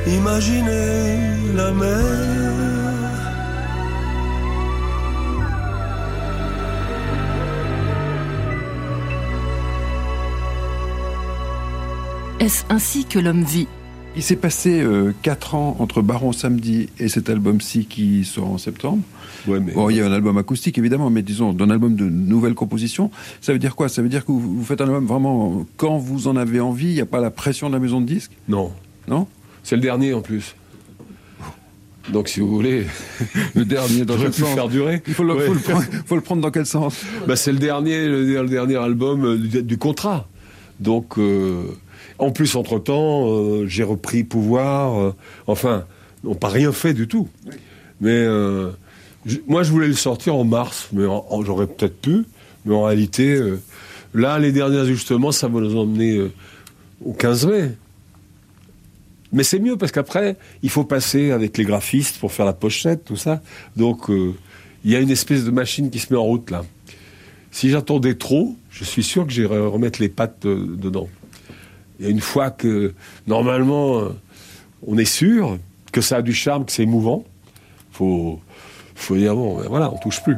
[0.08, 2.36] Imaginez la mer.
[12.40, 13.68] Est-ce ainsi que l'homme vit?
[14.18, 14.82] Il s'est passé
[15.24, 19.04] 4 ans entre Baron Samedi et cet album-ci qui sort en septembre.
[19.46, 23.12] Bon, il y a un album acoustique évidemment, mais disons d'un album de nouvelles compositions.
[23.42, 23.90] Ça veut dire quoi?
[23.90, 26.88] Ça veut dire que vous, vous faites un album vraiment quand vous en avez envie.
[26.88, 28.32] Il n'y a pas la pression de la maison de disques?
[28.48, 28.72] Non.
[29.10, 29.28] Non?
[29.64, 30.56] C'est le dernier en plus.
[32.14, 32.86] Donc si vous voulez,
[33.56, 34.54] le dernier dans quel sens?
[34.54, 35.02] faire durer.
[35.08, 35.46] Il faut le, Ouais.
[35.48, 37.02] faut le prendre, faut le prendre dans quel sens?
[37.28, 40.28] Bah, c'est le dernier, le, le dernier album euh, du, du contrat.
[40.80, 41.64] Donc, euh,
[42.20, 45.00] en plus, entre-temps, euh, j'ai repris pouvoir.
[45.00, 45.16] euh,
[45.48, 45.86] enfin,
[46.24, 47.28] on n'a pas rien fait du tout.
[48.02, 48.72] Mais euh,
[49.48, 51.04] moi, je voulais le sortir en mars, mais
[51.46, 52.26] j'aurais peut-être pu.
[52.66, 53.40] Mais en réalité,
[54.14, 56.32] là, les derniers ajustements, ça va nous emmener
[57.04, 57.72] au 15 mai.
[59.36, 63.04] Mais c'est mieux parce qu'après, il faut passer avec les graphistes pour faire la pochette,
[63.04, 63.42] tout ça.
[63.76, 64.34] Donc, euh,
[64.86, 66.64] il y a une espèce de machine qui se met en route là.
[67.52, 71.10] Si j'attendais trop, je suis sûr que j'irais remettre les pattes euh, dedans.
[72.00, 72.94] Et une fois que,
[73.28, 74.10] normalement, euh,
[74.86, 75.58] on est sûr
[75.92, 77.24] que ça a du charme, que c'est émouvant,
[77.92, 78.40] faut,
[78.96, 80.36] faut dire, bon, ben voilà, on touche plus.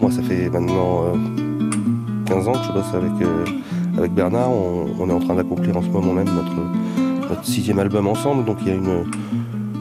[0.00, 1.14] Moi, ça fait maintenant euh,
[2.26, 3.44] 15 ans que je bosse avec, euh,
[3.96, 4.50] avec Bernard.
[4.50, 8.44] On, on est en train d'accomplir en ce moment même notre, notre sixième album ensemble.
[8.44, 9.04] Donc il y a une,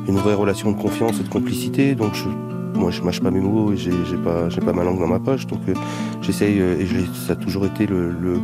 [0.08, 1.96] une vraie relation de confiance et de complicité.
[1.96, 2.30] Donc je,
[2.78, 3.92] moi, je mâche pas mes mots et j'ai
[4.24, 5.48] pas, pas ma langue dans ma poche.
[5.48, 5.74] Donc euh,
[6.22, 6.88] j'essaye, euh, et
[7.28, 8.40] ça a toujours été le, le,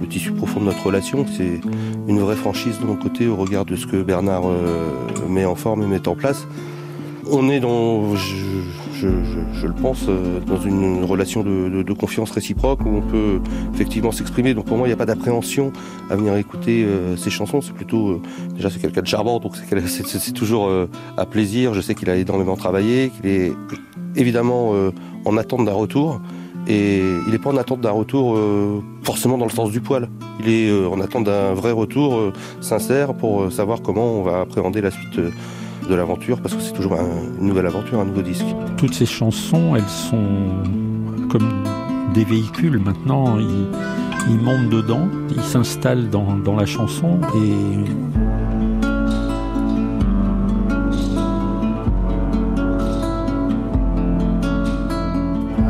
[0.00, 1.24] le tissu profond de notre relation.
[1.36, 1.60] C'est
[2.08, 4.90] une vraie franchise de mon côté au regard de ce que Bernard euh,
[5.28, 6.46] met en forme et met en place.
[7.30, 8.36] On est dans, je,
[9.06, 13.40] je, le pense, euh, dans une relation de, confiance réciproque où on peut
[13.74, 14.54] effectivement s'exprimer.
[14.54, 15.72] Donc pour moi, il n'y a pas d'appréhension
[16.10, 17.60] à venir écouter euh, ces chansons.
[17.60, 18.22] C'est plutôt, euh,
[18.54, 21.74] déjà, c'est quelqu'un de charmant, donc c'est toujours euh, à plaisir.
[21.74, 23.52] Je sais qu'il a énormément travaillé, qu'il est
[24.16, 24.90] évidemment euh,
[25.24, 26.20] en attente d'un retour.
[26.68, 30.08] Et il n'est pas en attente d'un retour euh, forcément dans le sens du poil.
[30.40, 34.22] Il est euh, en attente d'un vrai retour euh, sincère pour euh, savoir comment on
[34.22, 35.30] va appréhender la suite euh,
[35.88, 38.46] de l'aventure, parce que c'est toujours un- une nouvelle aventure, un nouveau disque.
[38.76, 40.24] Toutes ces chansons, elles sont
[41.28, 41.48] comme
[42.14, 43.38] des véhicules maintenant.
[43.38, 47.90] Ils, montent dedans, ils s'installent dans, la chanson et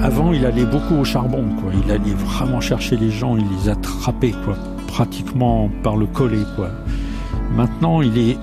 [0.03, 1.45] Avant, il allait beaucoup au charbon.
[1.85, 4.57] Il allait vraiment chercher les gens, il les attrapait, quoi,
[4.89, 6.71] pratiquement par le collet, quoi.
[7.55, 8.37] Maintenant, il est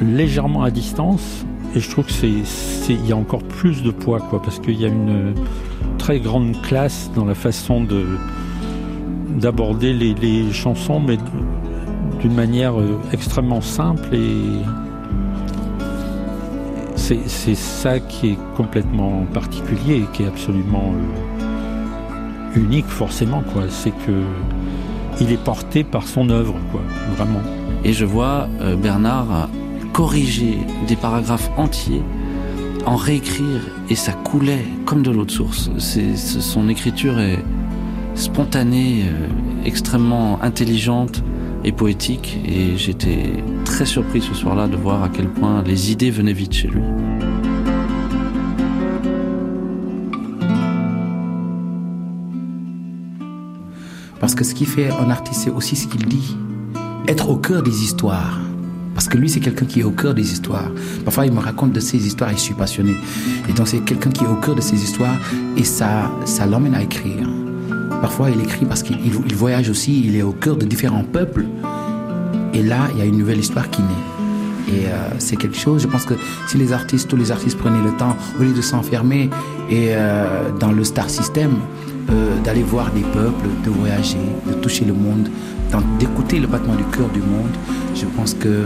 [0.00, 4.20] légèrement à distance, et je trouve que c'est, il y a encore plus de poids,
[4.20, 5.34] quoi, parce qu'il y a une
[5.98, 8.04] très grande classe dans la façon de
[9.36, 11.18] d'aborder les, chansons, mais
[12.20, 14.62] d'une manière euh, extrêmement simple et
[16.96, 23.44] c'est, ça qui est complètement particulier et qui est absolument euh, unique forcément.
[23.68, 24.22] C'est que
[25.20, 26.80] il est porté par son œuvre quoi,
[27.16, 27.42] vraiment.
[27.84, 29.48] Et je vois euh, Bernard
[29.96, 32.02] corriger des paragraphes entiers,
[32.84, 35.70] en réécrire, et ça coulait comme de l'eau de source.
[35.78, 37.42] Son écriture est
[38.14, 39.26] spontanée, euh,
[39.64, 41.24] extrêmement intelligente
[41.64, 46.10] et poétique, et j'étais très surpris ce soir-là de voir à quel point les idées
[46.10, 46.82] venaient vite chez lui.
[54.20, 56.36] Parce que ce qui fait un artiste, c'est aussi ce qu'il dit.
[57.08, 58.40] Être au cœur des histoires.
[59.06, 60.68] Parce que lui, c'est quelqu'un qui est au cœur des histoires.
[61.04, 62.96] Parfois, il me raconte de ses histoires et je suis passionné.
[63.48, 65.14] Et donc, c'est quelqu'un qui est au cœur de ses histoires
[65.56, 67.24] et ça, ça l'emmène à écrire.
[68.02, 71.04] Parfois, il écrit parce qu'il il- il voyage aussi, il est au cœur de différents
[71.04, 71.44] peuples.
[72.52, 74.74] Et là, il y a une nouvelle histoire qui naît.
[74.76, 76.14] Et euh, c'est quelque chose, je pense que
[76.48, 79.30] si les artistes, tous les artistes prenaient le temps, au lieu de s'enfermer
[79.70, 81.52] et euh, dans le star system,
[82.10, 85.28] euh, d'aller voir des peuples, de voyager, de toucher le monde,
[86.00, 87.54] d'écouter le battement du cœur du monde,
[87.94, 88.64] je pense que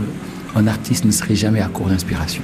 [0.55, 2.43] un artiste ne serait jamais à court d'inspiration.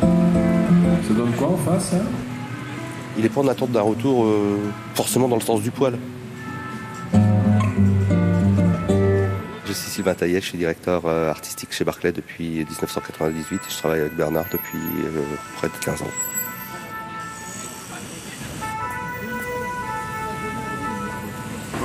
[0.00, 2.04] Ça donne quoi en face hein?
[3.16, 4.58] Il n'est pas en attente d'un retour euh,
[4.94, 5.98] forcément dans le sens du poil.
[9.66, 13.76] Je suis Sylvain Taillet, je suis directeur euh, artistique chez Barclay depuis 1998 et je
[13.76, 15.22] travaille avec Bernard depuis euh,
[15.56, 16.06] près de 15 ans.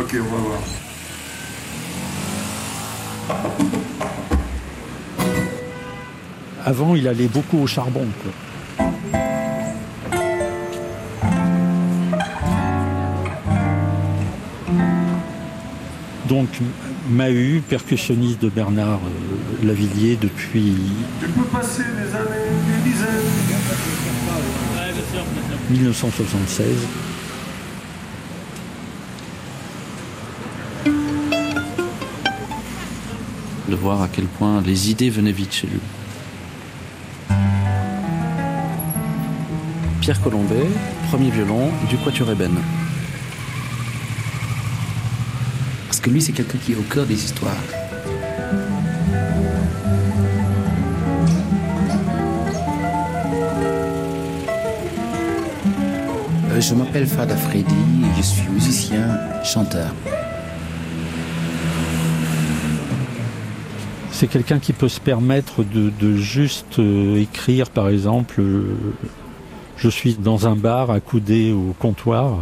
[0.07, 0.59] Ok, on va voir.
[6.63, 8.07] Avant, il allait beaucoup au charbon.
[8.23, 8.31] quoi.
[16.29, 16.47] Donc,
[17.09, 20.73] Mahu, percussionniste de Bernard euh, Lavillier depuis
[21.19, 23.07] Tu peux passer des années, des dizaines.
[25.69, 26.65] 1976.
[33.77, 35.79] Voir à quel point les idées venaient vite chez lui.
[40.01, 40.67] Pierre Colombet,
[41.09, 42.55] premier violon du Quatuor Eben.
[45.87, 47.53] Parce que lui, c'est quelqu'un qui est au cœur des histoires.
[56.51, 57.75] Euh, Je m'appelle Fada Freddy
[58.17, 59.93] je suis musicien, chanteur.
[64.19, 68.63] C'est quelqu'un qui peut se permettre de, de juste euh, écrire, par exemple, euh,
[69.77, 72.39] je suis dans un bar accoudé au comptoir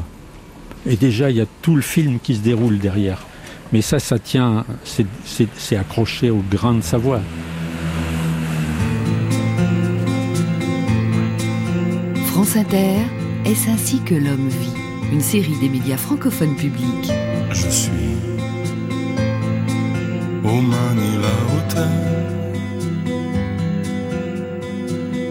[0.88, 3.26] et déjà il y a tout le film qui se déroule derrière.
[3.74, 7.20] Mais ça, ça tient, c'est accroché au grain de sa voix.
[12.28, 13.00] France Inter,
[13.44, 15.12] est-ce ainsi que l'homme vit?
[15.12, 17.12] Une série des médias francophones publics.
[17.52, 18.15] Je suis
[20.46, 21.96] au Manila Hotel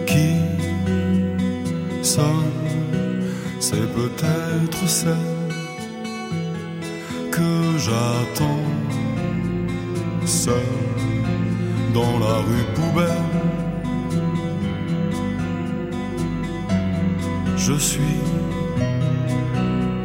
[0.05, 0.31] qui
[2.03, 2.51] sonne,
[3.59, 5.35] c'est peut-être celle
[7.31, 8.65] que j'attends
[10.25, 10.71] seul
[11.93, 13.31] dans la rue poubelle.
[17.57, 18.19] Je suis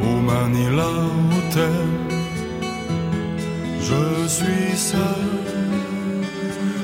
[0.01, 0.87] au Manila
[1.37, 2.00] Hotel.
[3.91, 4.99] Je suis seul.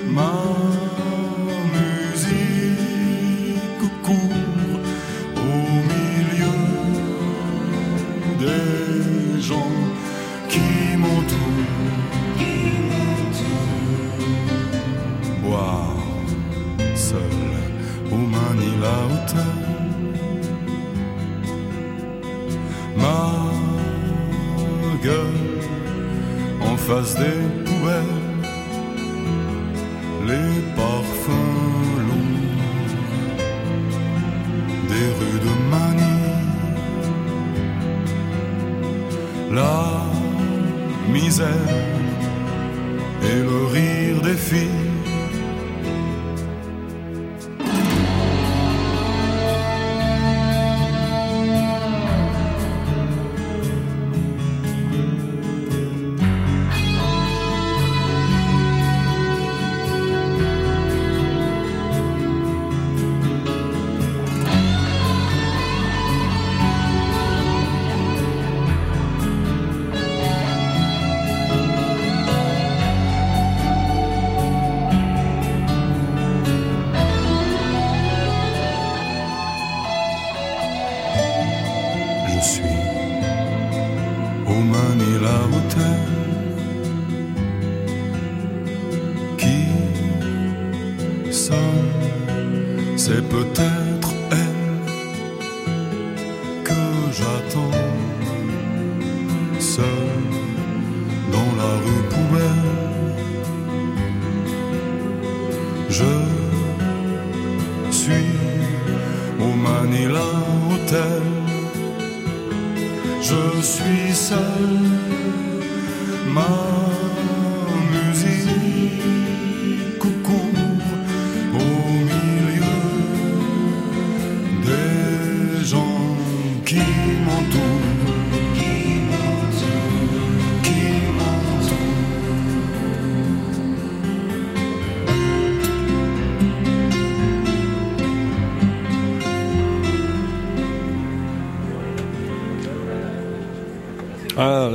[0.09, 0.66] Ma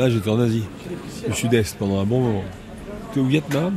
[0.02, 0.64] là, j'étais en Asie,
[1.28, 2.44] au sud-est, pendant un bon moment.
[3.08, 3.74] J'étais au Vietnam.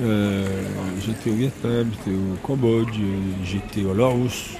[0.00, 0.46] Euh,
[1.04, 2.94] j'étais au Vietnam, j'étais au Cambodge,
[3.44, 4.50] j'étais au Laos,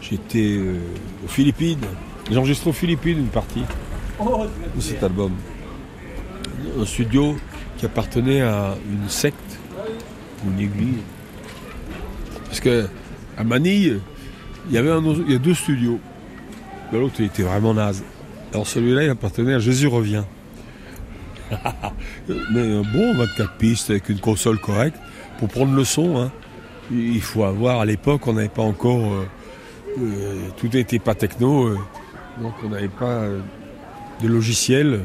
[0.00, 0.78] j'étais euh,
[1.24, 1.80] aux Philippines.
[2.30, 3.62] J'ai enregistré aux Philippines une partie
[4.20, 5.32] de cet album.
[6.78, 7.36] Un studio
[7.78, 9.58] qui appartenait à une secte,
[10.46, 11.02] une église.
[12.44, 12.86] Parce que
[13.36, 14.00] à Manille,
[14.68, 15.98] il y avait a deux studios.
[16.92, 18.04] L'autre était vraiment naze.
[18.56, 20.22] Alors celui-là, il appartenait à Jésus revient.
[22.54, 24.96] Mais un bon 24 pistes avec une console correcte
[25.38, 26.16] pour prendre le son.
[26.18, 26.32] hein.
[26.90, 29.12] Il faut avoir, à l'époque, on n'avait pas encore.
[29.12, 29.26] euh,
[30.00, 31.78] euh, tout n'était pas techno, euh,
[32.40, 33.40] donc on n'avait pas euh,
[34.22, 35.00] de logiciel.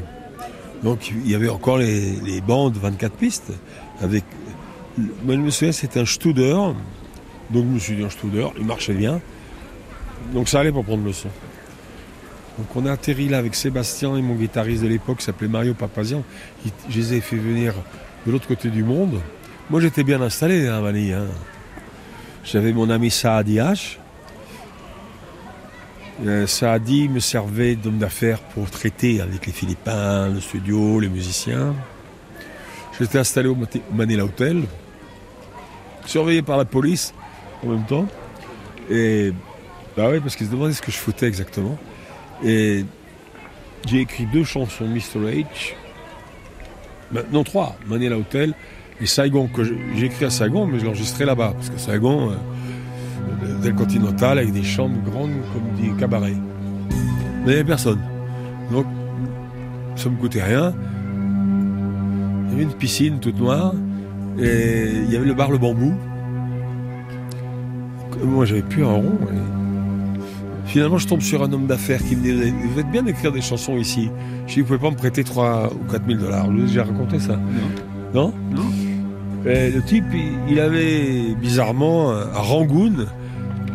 [0.82, 3.52] Donc il y avait encore les, les bandes 24 pistes.
[4.00, 4.24] Avec,
[4.96, 6.56] moi je me souviens, c'était un Studer.
[7.50, 9.20] Donc je me suis dit un Studer, il marchait bien.
[10.32, 11.28] Donc ça allait pour prendre le son.
[12.58, 15.74] Donc on a atterri là avec Sébastien et mon guitariste de l'époque qui s'appelait Mario
[15.74, 16.22] Papazian.
[16.88, 17.74] Je les ai fait venir
[18.26, 19.20] de l'autre côté du monde.
[19.70, 21.14] Moi j'étais bien installé hein, à Manille.
[21.14, 21.26] hein.
[22.44, 23.96] J'avais mon ami Saadi H.
[26.26, 31.74] Euh, Saadi me servait d'homme d'affaires pour traiter avec les Philippins, le studio, les musiciens.
[32.98, 33.56] J'étais installé au
[33.92, 34.62] Manila Hotel,
[36.04, 37.14] surveillé par la police
[37.64, 38.06] en même temps.
[38.90, 39.32] Et
[39.96, 41.78] bah oui, parce qu'ils se demandaient ce que je foutais exactement.
[42.44, 42.84] Et
[43.86, 45.20] j'ai écrit deux chansons, Mr.
[45.26, 45.74] H.
[47.12, 47.76] Ben, non, trois.
[47.86, 48.54] Manila Hotel
[49.00, 49.48] et Saigon.
[49.48, 51.52] Que j'ai écrit à Saigon, mais je l'ai enregistré là-bas.
[51.54, 56.32] Parce que Saigon, euh, hôtel continental avec des chambres grandes comme des cabarets.
[56.32, 56.96] Mais
[57.44, 58.00] il n'y avait personne.
[58.70, 58.86] Donc,
[59.96, 60.74] ça me coûtait rien.
[62.46, 63.72] Il y avait une piscine toute noire
[64.38, 65.94] et il y avait le bar Le Bambou.
[68.24, 69.18] Moi, j'avais plus un rond.
[70.72, 73.42] Finalement, je tombe sur un homme d'affaires qui me dit Vous êtes bien d'écrire des
[73.42, 74.08] chansons ici.
[74.46, 76.46] Je dis Vous pouvez pas me prêter 3 ou 4 000 dollars.
[76.66, 77.38] J'ai raconté ça.
[78.14, 78.62] Non Non,
[79.44, 80.06] Et Le type,
[80.48, 83.04] il, avait bizarrement à Rangoon,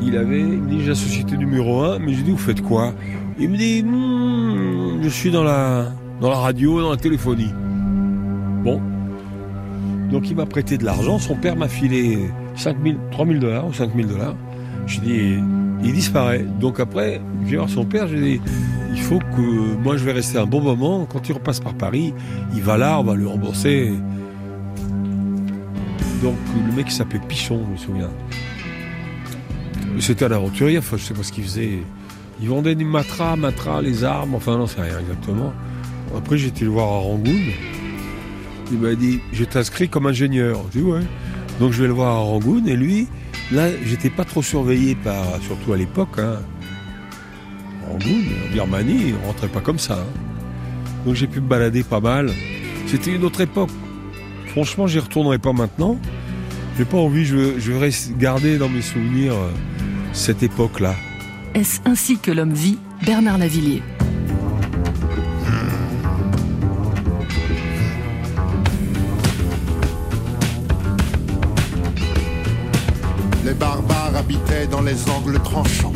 [0.02, 2.38] il avait, il me dit J'ai la société numéro 1, mais je lui dis Vous
[2.38, 2.96] faites quoi?
[3.38, 7.54] Il me dit Hmm, Je suis dans la, dans la radio, dans la téléphonie.
[8.64, 8.82] Bon.
[10.10, 11.20] Donc il m'a prêté de l'argent.
[11.20, 14.36] Son père m'a filé 5 000, 3 000 dollars ou 5 000 dollars.
[14.88, 15.36] Je dis
[15.84, 16.46] il disparaît.
[16.60, 18.42] Donc après, je vais voir son père, j'ai dit,
[18.94, 21.06] il faut que moi je vais rester un bon moment.
[21.06, 22.14] Quand il repasse par Paris,
[22.56, 23.92] il va là, on va lui rembourser.
[26.24, 26.36] Donc
[26.68, 28.10] le mec s'appelait Pichon, je me souviens.
[30.00, 31.80] C'était un aventurier, enfin je sais pas ce qu'il faisait.
[32.42, 35.54] Il vendait des matras, matras, les armes, enfin non, c'est rien exactement.
[36.16, 37.52] Après j'étais le voir à Rangoon.
[38.72, 40.60] Il m'a dit, je t'inscris comme ingénieur.
[40.74, 41.02] J'ai dit ouais.
[41.60, 43.08] Donc je vais le voir à Rangoon et lui,
[43.52, 46.40] Là, j'étais pas trop surveillé par, surtout à l'époque, hein.
[47.90, 47.98] en
[48.52, 49.96] Birmanie, on rentrait pas comme ça.
[49.96, 50.28] Hein.
[51.06, 52.30] Donc j'ai pu me balader pas mal.
[52.88, 53.70] C'était une autre époque.
[54.48, 55.98] Franchement, j'y retournerai pas maintenant.
[56.78, 57.36] J'ai pas envie, je,
[57.72, 59.52] vais garder dans mes souvenirs euh,
[60.14, 60.96] cette époque-là.
[61.54, 63.82] Est-ce ainsi que l'homme vit Bernard Lavillier?
[74.88, 75.92] Les angles tranchants.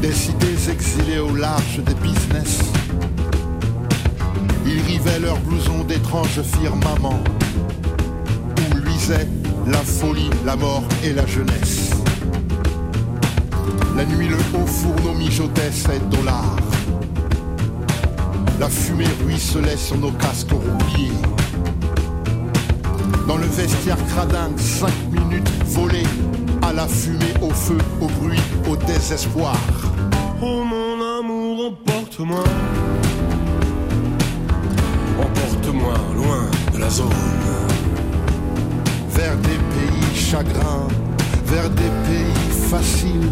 [0.00, 2.60] Des cités exilées au large des business.
[4.64, 7.22] Ils rivaient leurs blousons d'étranges firmaments,
[8.56, 9.28] où luisaient
[9.66, 11.90] la folie, la mort et la jeunesse.
[13.94, 16.56] La nuit, le haut fourneau mijotait ses dollars.
[18.58, 21.12] La fumée ruisselait sur nos casques rouillés.
[23.28, 26.06] Dans le vestiaire cradingue, cinq minutes volées
[26.72, 29.56] à la fumée, au feu, au bruit, au désespoir.
[30.40, 32.44] Oh mon amour, emporte-moi.
[35.20, 37.08] Emporte-moi loin de la zone.
[39.10, 40.88] Vers des pays chagrins,
[41.44, 43.30] vers des pays faciles,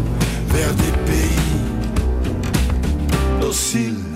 [0.49, 1.61] vers des pays
[3.41, 4.10] dociles.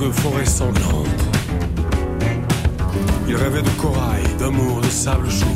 [0.00, 1.06] De forêts sanglantes.
[3.28, 5.46] Il rêvait de corail, d'amour, de sable chaud.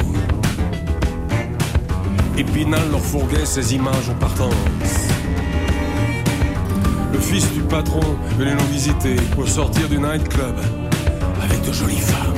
[2.36, 4.52] Épinal leur fourguait ces images en partance.
[7.12, 8.02] Le fils du patron
[8.38, 10.56] venait nous visiter pour sortir du nightclub
[11.42, 12.34] avec de jolies femmes.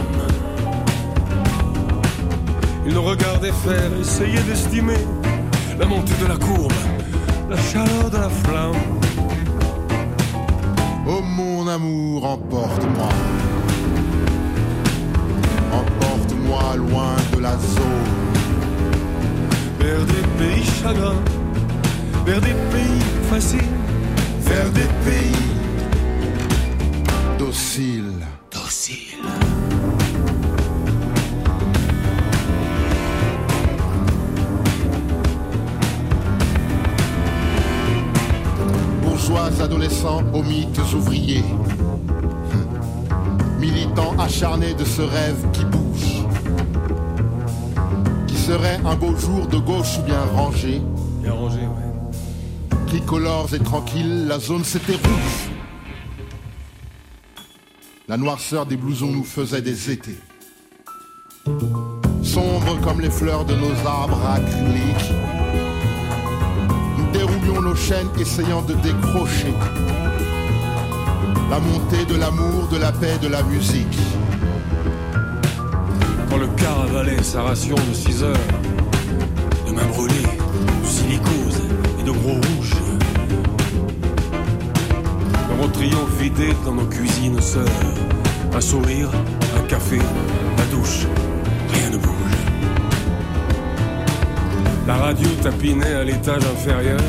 [2.86, 5.04] Il nous regardait faire, essayait d'estimer
[5.78, 6.72] la montée de la courbe,
[7.50, 8.95] la chaleur de la flamme.
[11.08, 13.08] Oh mon amour, emporte-moi.
[15.72, 18.10] Emporte-moi loin de la zone.
[19.78, 21.22] Vers des pays chagrins,
[22.24, 23.60] vers des pays faciles,
[24.40, 25.46] vers des pays
[27.38, 28.26] dociles.
[39.66, 41.42] Adolescents aux mythes ouvriers.
[43.58, 46.24] Militants acharnés de ce rêve qui bouge.
[48.28, 50.80] Qui serait un beau jour de gauche ou bien rangé.
[51.20, 52.78] Bien rangé, ouais.
[52.86, 55.50] Tricolores et tranquilles, la zone s'était rouge.
[58.06, 60.20] La noirceur des blousons nous faisait des étés.
[62.22, 65.12] Sombres comme les fleurs de nos arbres acryliques
[67.66, 69.52] nos chaînes essayant de décrocher
[71.50, 73.98] la montée de l'amour, de la paix, de la musique.
[76.30, 78.48] Quand le car avalait sa ration de 6 heures,
[79.66, 80.28] de main brûlée,
[80.82, 81.60] de silicose
[81.98, 82.74] et de gros rouge,
[85.60, 87.82] nous triomphe vidé dans nos cuisines sœurs,
[88.54, 89.10] un sourire,
[89.58, 89.98] un café,
[90.58, 91.06] la douche,
[91.72, 92.36] rien ne bouge.
[94.86, 97.00] La radio tapinait à l'étage inférieur,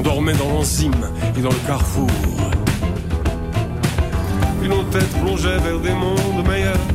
[0.00, 2.08] on dormait dans l'enzyme et dans le carrefour.
[4.64, 6.86] Et nos têtes plongeaient vers des mondes meilleurs.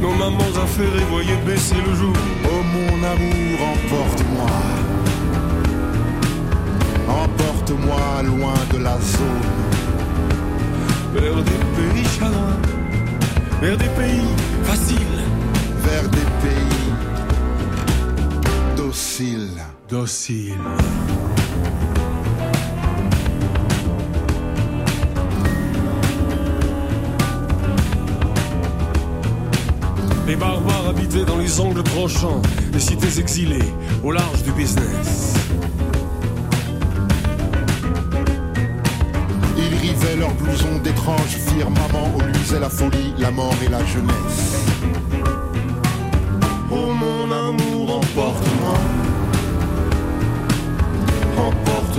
[0.00, 2.12] nos mamans affairées voyaient baisser le jour.
[2.44, 4.50] Oh mon amour, emporte-moi.
[7.08, 9.46] Emporte-moi loin de la zone.
[11.14, 12.58] Vers des pays chagrins,
[13.62, 14.28] vers des pays
[14.64, 15.20] faciles.
[15.84, 16.73] Vers des pays
[30.26, 32.42] Les barbares habitaient dans les angles tranchants
[32.72, 33.72] des cités exilées
[34.02, 35.34] au large du business.
[39.56, 44.63] Ils rivaient leurs blousons d'étranges firmaments où luisait la folie, la mort et la jeunesse.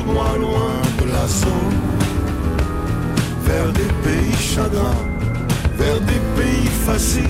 [0.08, 1.52] Emporte-moi loin de la zone.
[3.44, 4.96] Vers des pays chagrins,
[5.78, 7.24] vers des pays faciles,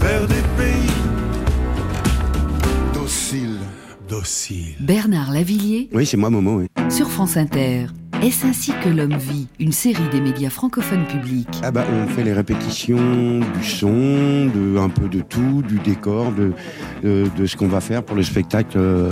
[0.00, 0.90] vers des pays
[2.92, 3.58] dociles.
[4.08, 4.74] Dociles.
[4.80, 6.60] Bernard Lavillier Oui, c'est moi, Momo.
[6.60, 6.66] Oui.
[6.90, 7.86] sur France Inter.
[8.22, 11.60] Est-ce ainsi que l'homme vit Une série des médias francophones publics?
[11.62, 16.32] Ah bah, on fait les répétitions du son, de un peu de tout, du décor,
[16.32, 16.52] de,
[17.02, 19.10] de, de ce qu'on va faire pour le spectacle euh,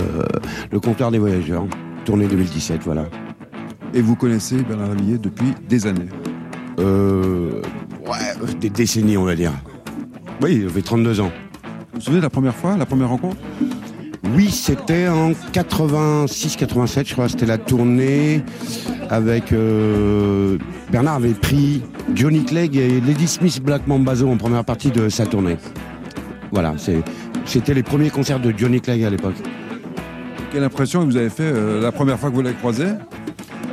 [0.71, 1.65] Le compteur des voyageurs,
[2.03, 3.05] tournée 2017, voilà.
[3.93, 6.09] Et vous connaissez Bernard Lavillier depuis des années
[6.79, 7.61] Euh,
[8.05, 9.51] ouais, des décennies, on va dire.
[10.41, 11.31] Oui, il avait 32 ans.
[11.93, 13.37] Vous vous souvenez de la première fois, la première rencontre?
[14.35, 17.29] Oui, c'était en 86-87, je crois.
[17.29, 18.41] C'était la tournée
[19.09, 20.57] avec euh,
[20.91, 21.83] Bernard avait pris
[22.15, 25.57] Johnny Clegg et Lady Smith Black Mambazo en première partie de sa tournée.
[26.51, 26.73] Voilà,
[27.45, 29.35] c'était les premiers concerts de Johnny Clegg à l'époque.
[30.53, 32.85] Quelle impression vous avez fait euh, la première fois que vous l'avez croisé?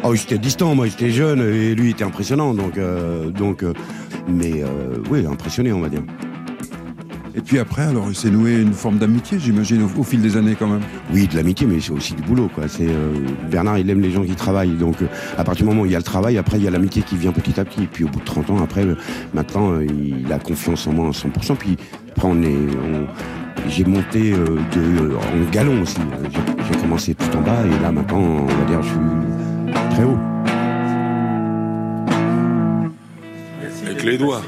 [0.03, 3.75] Oh, j'étais distant, moi j'étais jeune et lui était impressionnant, donc, euh, donc, euh,
[4.27, 4.65] mais
[5.11, 6.03] oui, impressionné, on va dire.
[7.35, 10.37] Et puis après, alors il s'est noué une forme d'amitié, j'imagine, au, au fil des
[10.39, 10.81] années quand même.
[11.13, 12.67] Oui, de l'amitié, mais c'est aussi du boulot, quoi.
[12.67, 13.13] C'est euh,
[13.51, 15.07] Bernard, il aime les gens qui travaillent, donc euh,
[15.37, 17.03] à partir du moment où il y a le travail, après il y a l'amitié
[17.03, 18.97] qui vient petit à petit, et puis au bout de 30 ans, après, euh,
[19.35, 21.77] maintenant, il a confiance en moi à 100%, puis
[22.17, 23.07] après on est, on-
[23.69, 25.99] j'ai monté euh, de, en galon aussi.
[26.31, 26.41] J'ai
[26.73, 30.19] j'ai commencé tout en bas, et là maintenant, on va dire, je suis très haut.
[33.87, 34.43] Avec les doigts.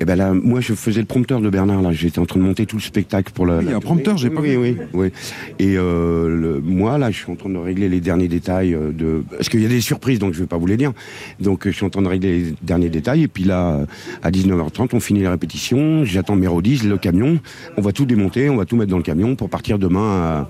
[0.00, 1.82] Et ben là, moi, je faisais le prompteur de Bernard.
[1.82, 3.58] Là, j'étais en train de monter tout le spectacle pour la.
[3.58, 4.56] Oui, la un prompteur, j'ai pas oui, vu.
[4.58, 5.12] oui, oui.
[5.58, 8.92] Et euh, le- moi, là, je suis en train de régler les derniers détails euh,
[8.92, 9.24] de.
[9.30, 10.92] Parce qu'il y a des surprises, donc je vais pas vous les dire.
[11.40, 13.24] Donc, euh, je suis en train de régler les derniers détails.
[13.24, 13.80] Et puis là,
[14.22, 16.04] à 19h30, on finit les répétitions.
[16.04, 17.40] J'attends mes rodis, le camion.
[17.76, 20.48] On va tout démonter, on va tout mettre dans le camion pour partir demain à-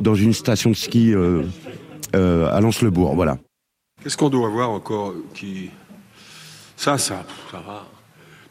[0.00, 1.42] dans une station de ski euh,
[2.14, 3.14] euh, à Lens-le-Bourg.
[3.14, 3.38] Voilà.
[4.02, 5.70] Qu'est-ce qu'on doit avoir encore qui.
[6.76, 7.86] Ça, ça, ça va.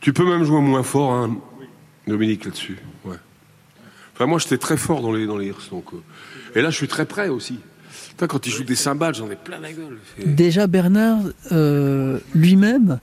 [0.02, 1.38] Tu peux même jouer moins fort, hein,
[2.08, 2.80] Dominique, là-dessus.
[3.06, 3.18] Ouais.
[4.16, 5.86] Enfin, moi, j'étais très fort dans les, dans les hirs, donc.
[5.94, 5.98] euh,
[6.60, 7.60] Et là, je suis très près aussi.
[8.10, 9.98] Putain, quand il joue des cymbales, j'en ai plein la gueule.
[10.26, 11.20] Déjà, Bernard
[11.52, 13.00] euh, lui-même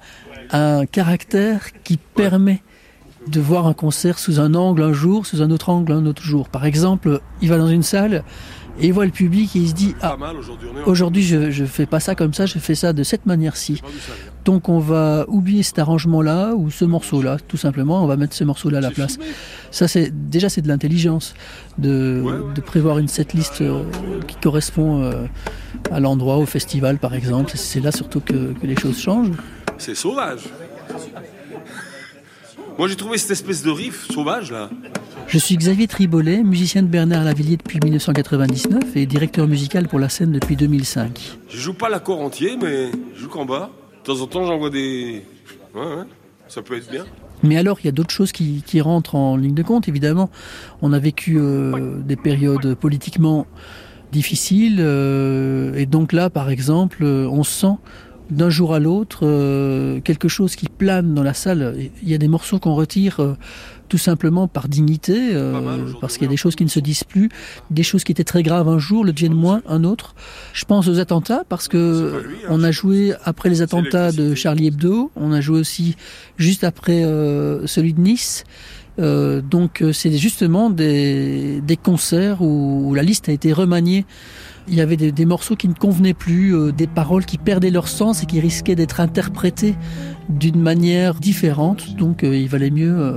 [0.50, 2.62] a un caractère qui permet
[3.26, 6.22] de voir un concert sous un angle un jour, sous un autre angle un autre
[6.22, 6.48] jour.
[6.48, 8.24] Par exemple, il va dans une salle
[8.80, 10.16] et il voit le public et il se dit ah
[10.86, 13.82] aujourd'hui je je fais pas ça comme ça, je fais ça de cette manière-ci.
[14.44, 18.44] Donc on va oublier cet arrangement-là ou ce morceau-là, tout simplement, on va mettre ce
[18.44, 19.18] morceau-là à la place.
[19.70, 21.34] Ça c'est déjà c'est de l'intelligence
[21.76, 22.24] de,
[22.54, 23.82] de prévoir une setlist euh,
[24.26, 25.26] qui correspond euh,
[25.90, 27.52] à l'endroit, au festival par exemple.
[27.54, 29.32] C'est là surtout que, que les choses changent.
[29.76, 30.44] C'est sauvage.
[32.78, 34.70] Moi, j'ai trouvé cette espèce de riff sauvage, là.
[35.26, 40.08] Je suis Xavier Tribolet, musicien de Bernard Lavillier depuis 1999 et directeur musical pour la
[40.08, 41.38] scène depuis 2005.
[41.48, 43.70] Je joue pas l'accord entier, mais je joue qu'en bas.
[44.04, 45.24] De temps en temps, j'envoie des.
[45.74, 46.04] Ouais, ouais.
[46.46, 47.04] Ça peut être bien.
[47.42, 50.30] Mais alors, il y a d'autres choses qui, qui rentrent en ligne de compte, évidemment.
[50.80, 53.48] On a vécu euh, des périodes politiquement
[54.12, 57.76] difficiles, euh, et donc là, par exemple, euh, on sent
[58.30, 61.76] d'un jour à l'autre euh, quelque chose qui plane dans la salle.
[62.02, 63.36] Il y a des morceaux qu'on retire euh,
[63.88, 67.04] tout simplement par dignité, euh, parce qu'il y a des choses qui ne se disent
[67.04, 67.30] plus,
[67.70, 70.14] des choses qui étaient très graves un jour, le deviennent moins un autre.
[70.52, 75.10] Je pense aux attentats, parce que on a joué après les attentats de Charlie Hebdo,
[75.16, 75.96] on a joué aussi
[76.36, 78.44] juste après euh, celui de Nice.
[78.98, 84.04] Euh, donc euh, c'est justement des, des concerts où, où la liste a été remaniée.
[84.68, 87.70] Il y avait des, des morceaux qui ne convenaient plus, euh, des paroles qui perdaient
[87.70, 89.74] leur sens et qui risquaient d'être interprétées
[90.28, 91.94] d'une manière différente.
[91.96, 93.16] Donc euh, il valait mieux euh,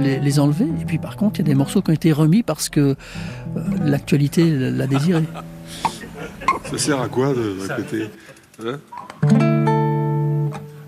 [0.00, 0.66] les, les enlever.
[0.80, 2.80] Et puis par contre, il y a des morceaux qui ont été remis parce que
[2.80, 2.96] euh,
[3.84, 5.22] l'actualité l'a désiré.
[6.70, 8.10] Ça sert à quoi de répéter
[8.64, 8.78] hein?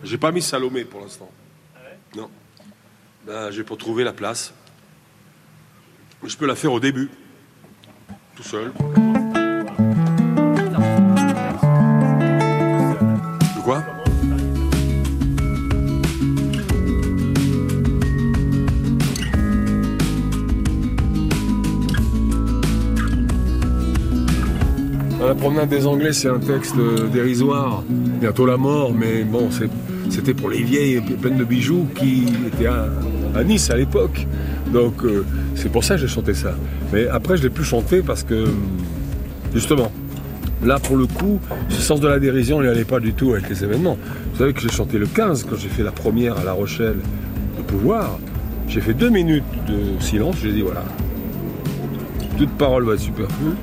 [0.05, 1.31] J'ai pas mis Salomé pour l'instant.
[2.17, 2.29] Non.
[3.27, 4.53] ben, j'ai pour trouver la place.
[6.25, 7.11] Je peux la faire au début,
[8.37, 8.73] tout seul.
[25.33, 26.75] La promenade des Anglais, c'est un texte
[27.11, 27.83] dérisoire.
[27.89, 29.49] Bientôt la mort, mais bon,
[30.11, 34.27] c'était pour les vieilles pleines de bijoux qui étaient à, Nice à l'époque.
[34.75, 35.25] Donc euh,
[35.55, 36.55] c'est pour ça que j'ai chanté ça.
[36.93, 38.45] Mais après, je l'ai plus chanté parce que,
[39.55, 39.91] justement,
[40.63, 43.33] là pour le coup, ce sens de la dérision, il n'y allait pas du tout
[43.33, 43.97] avec les événements.
[44.35, 46.99] Vous savez que j'ai chanté le 15 quand j'ai fait la première à La Rochelle
[47.57, 48.19] de pouvoir.
[48.69, 50.85] J'ai fait deux minutes de silence, j'ai dit voilà,
[52.37, 53.55] toute parole va être superflue.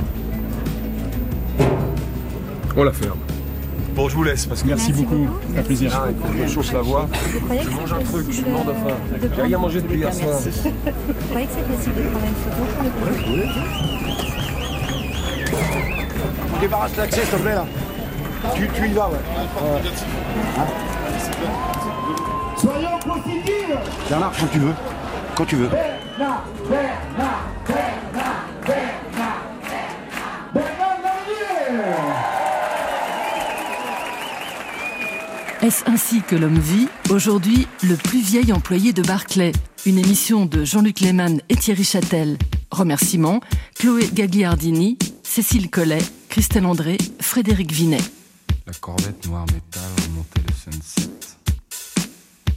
[2.79, 3.19] On la ferme.
[3.93, 5.27] Bon, je vous laisse parce que merci, beaucoup.
[5.57, 5.91] Un plaisir.
[5.93, 6.07] Ah,
[6.41, 7.09] je chausse la voix.
[7.61, 8.95] Je mange un truc, je demande faim.
[9.35, 10.39] J'ai rien mangé depuis hier soir.
[10.39, 12.61] Vous croyez que c'est possible de prendre une photo
[16.55, 17.65] On débarrasse l'accès, s'il te plaît, là.
[18.55, 19.17] Tu, tu y vas, ouais.
[20.57, 20.67] Hein
[22.55, 23.75] Soyons positifs
[24.09, 24.73] Bernard, quand tu veux.
[25.35, 25.67] Quand tu veux.
[25.67, 27.58] Bernard, Bernard,
[35.61, 39.51] Est-ce ainsi que l'homme vit Aujourd'hui, le plus vieil employé de Barclay?
[39.85, 42.37] Une émission de Jean-Luc Lehmann et Thierry Châtel.
[42.71, 43.41] Remerciements
[43.77, 47.99] Chloé Gagliardini, Cécile Collet, Christelle André, Frédéric Vinet.
[48.67, 51.09] La corvette noire métal remontait le sunset.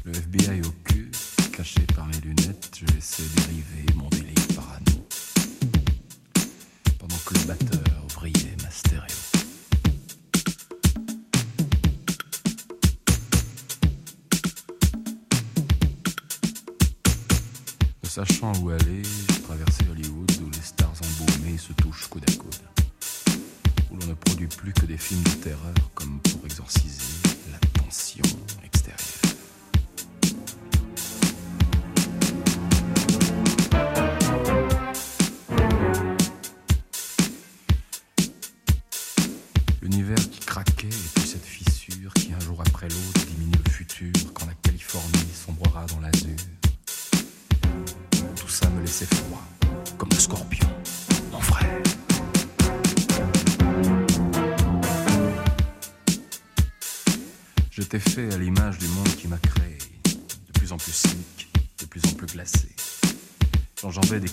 [0.04, 1.10] Le FBI au cul,
[1.56, 5.06] caché par mes lunettes, je laissais dériver mon délire parano.
[7.00, 7.91] Pendant que le batteur
[18.12, 22.54] sachant où aller, j'ai traversé Hollywood où les stars embaumées se touchent coude à coude.
[23.90, 27.00] Où l'on ne produit plus que des films de terreur comme pour exorciser
[27.50, 28.21] la tension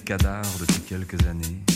[0.10, 1.69] Cadavres depuis quelques années.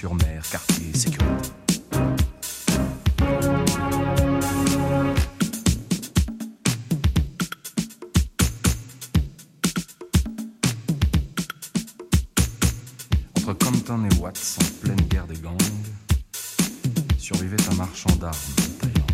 [0.00, 1.50] À Saint-Quentin-sur-Mer, quartier sécurité.
[13.36, 15.56] Entre Compton et Watts, en pleine guerre des gangs,
[17.18, 19.06] survivait un marchand d'armes en Thaïlande.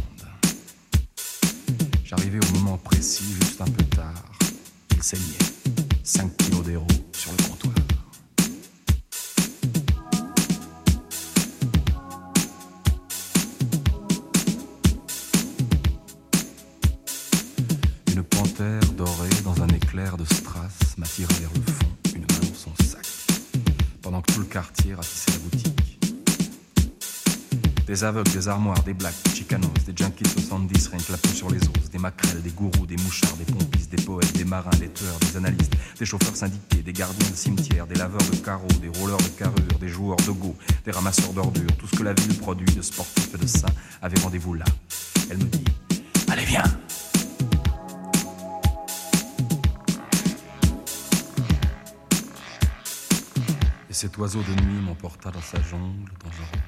[2.05, 4.25] J'arrivais au moment précis, juste un peu tard.
[4.93, 5.23] Il saignait.
[6.05, 7.86] 5 kilos d'héros sur le comptoir.
[27.97, 31.31] Des aveugles, des armoires, des blacks, des chicanos, des junkies 70, rien que la peau
[31.31, 34.69] sur les os, des maquerelles, des gourous, des mouchards, des pompistes, des poètes, des marins,
[34.79, 38.69] des tueurs, des analystes, des chauffeurs syndiqués, des gardiens de cimetières, des laveurs de carreaux,
[38.83, 42.13] des rouleurs de carrure, des joueurs de go, des ramasseurs d'ordures, tout ce que la
[42.13, 44.67] ville produit de sportifs et de saints avait rendez-vous là.
[45.31, 45.65] Elle me dit
[46.29, 46.65] Allez, viens
[53.89, 56.66] Et cet oiseau de nuit m'emporta dans sa jungle dangereuse, secrète,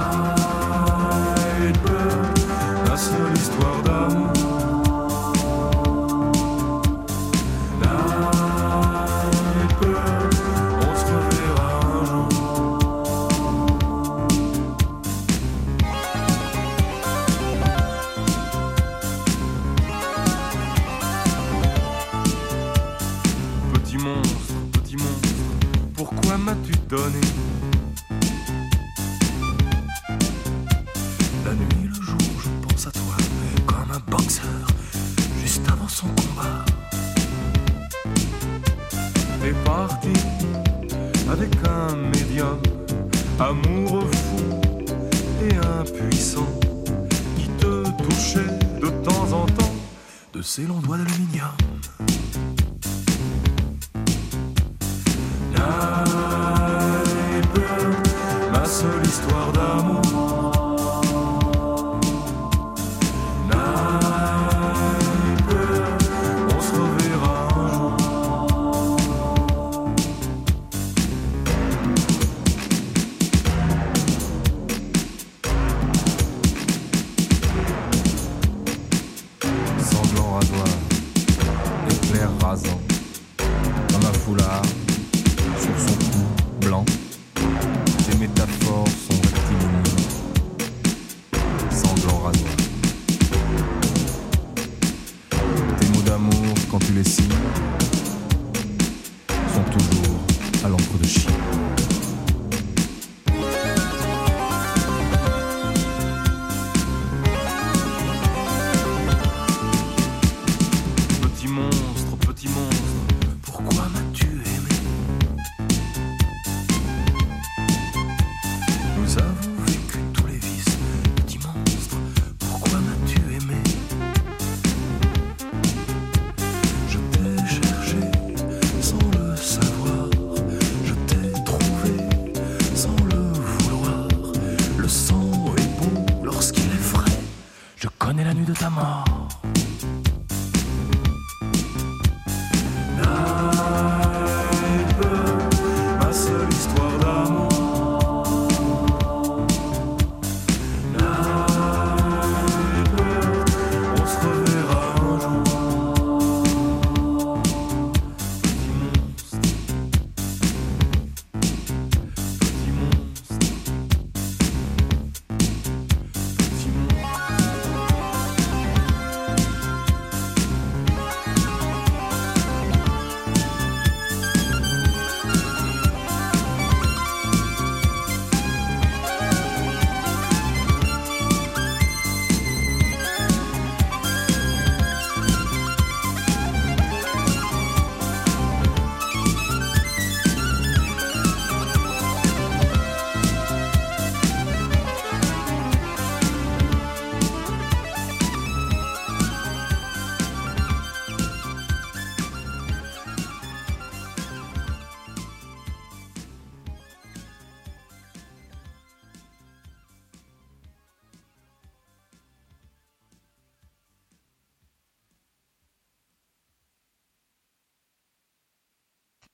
[0.00, 0.37] Oh.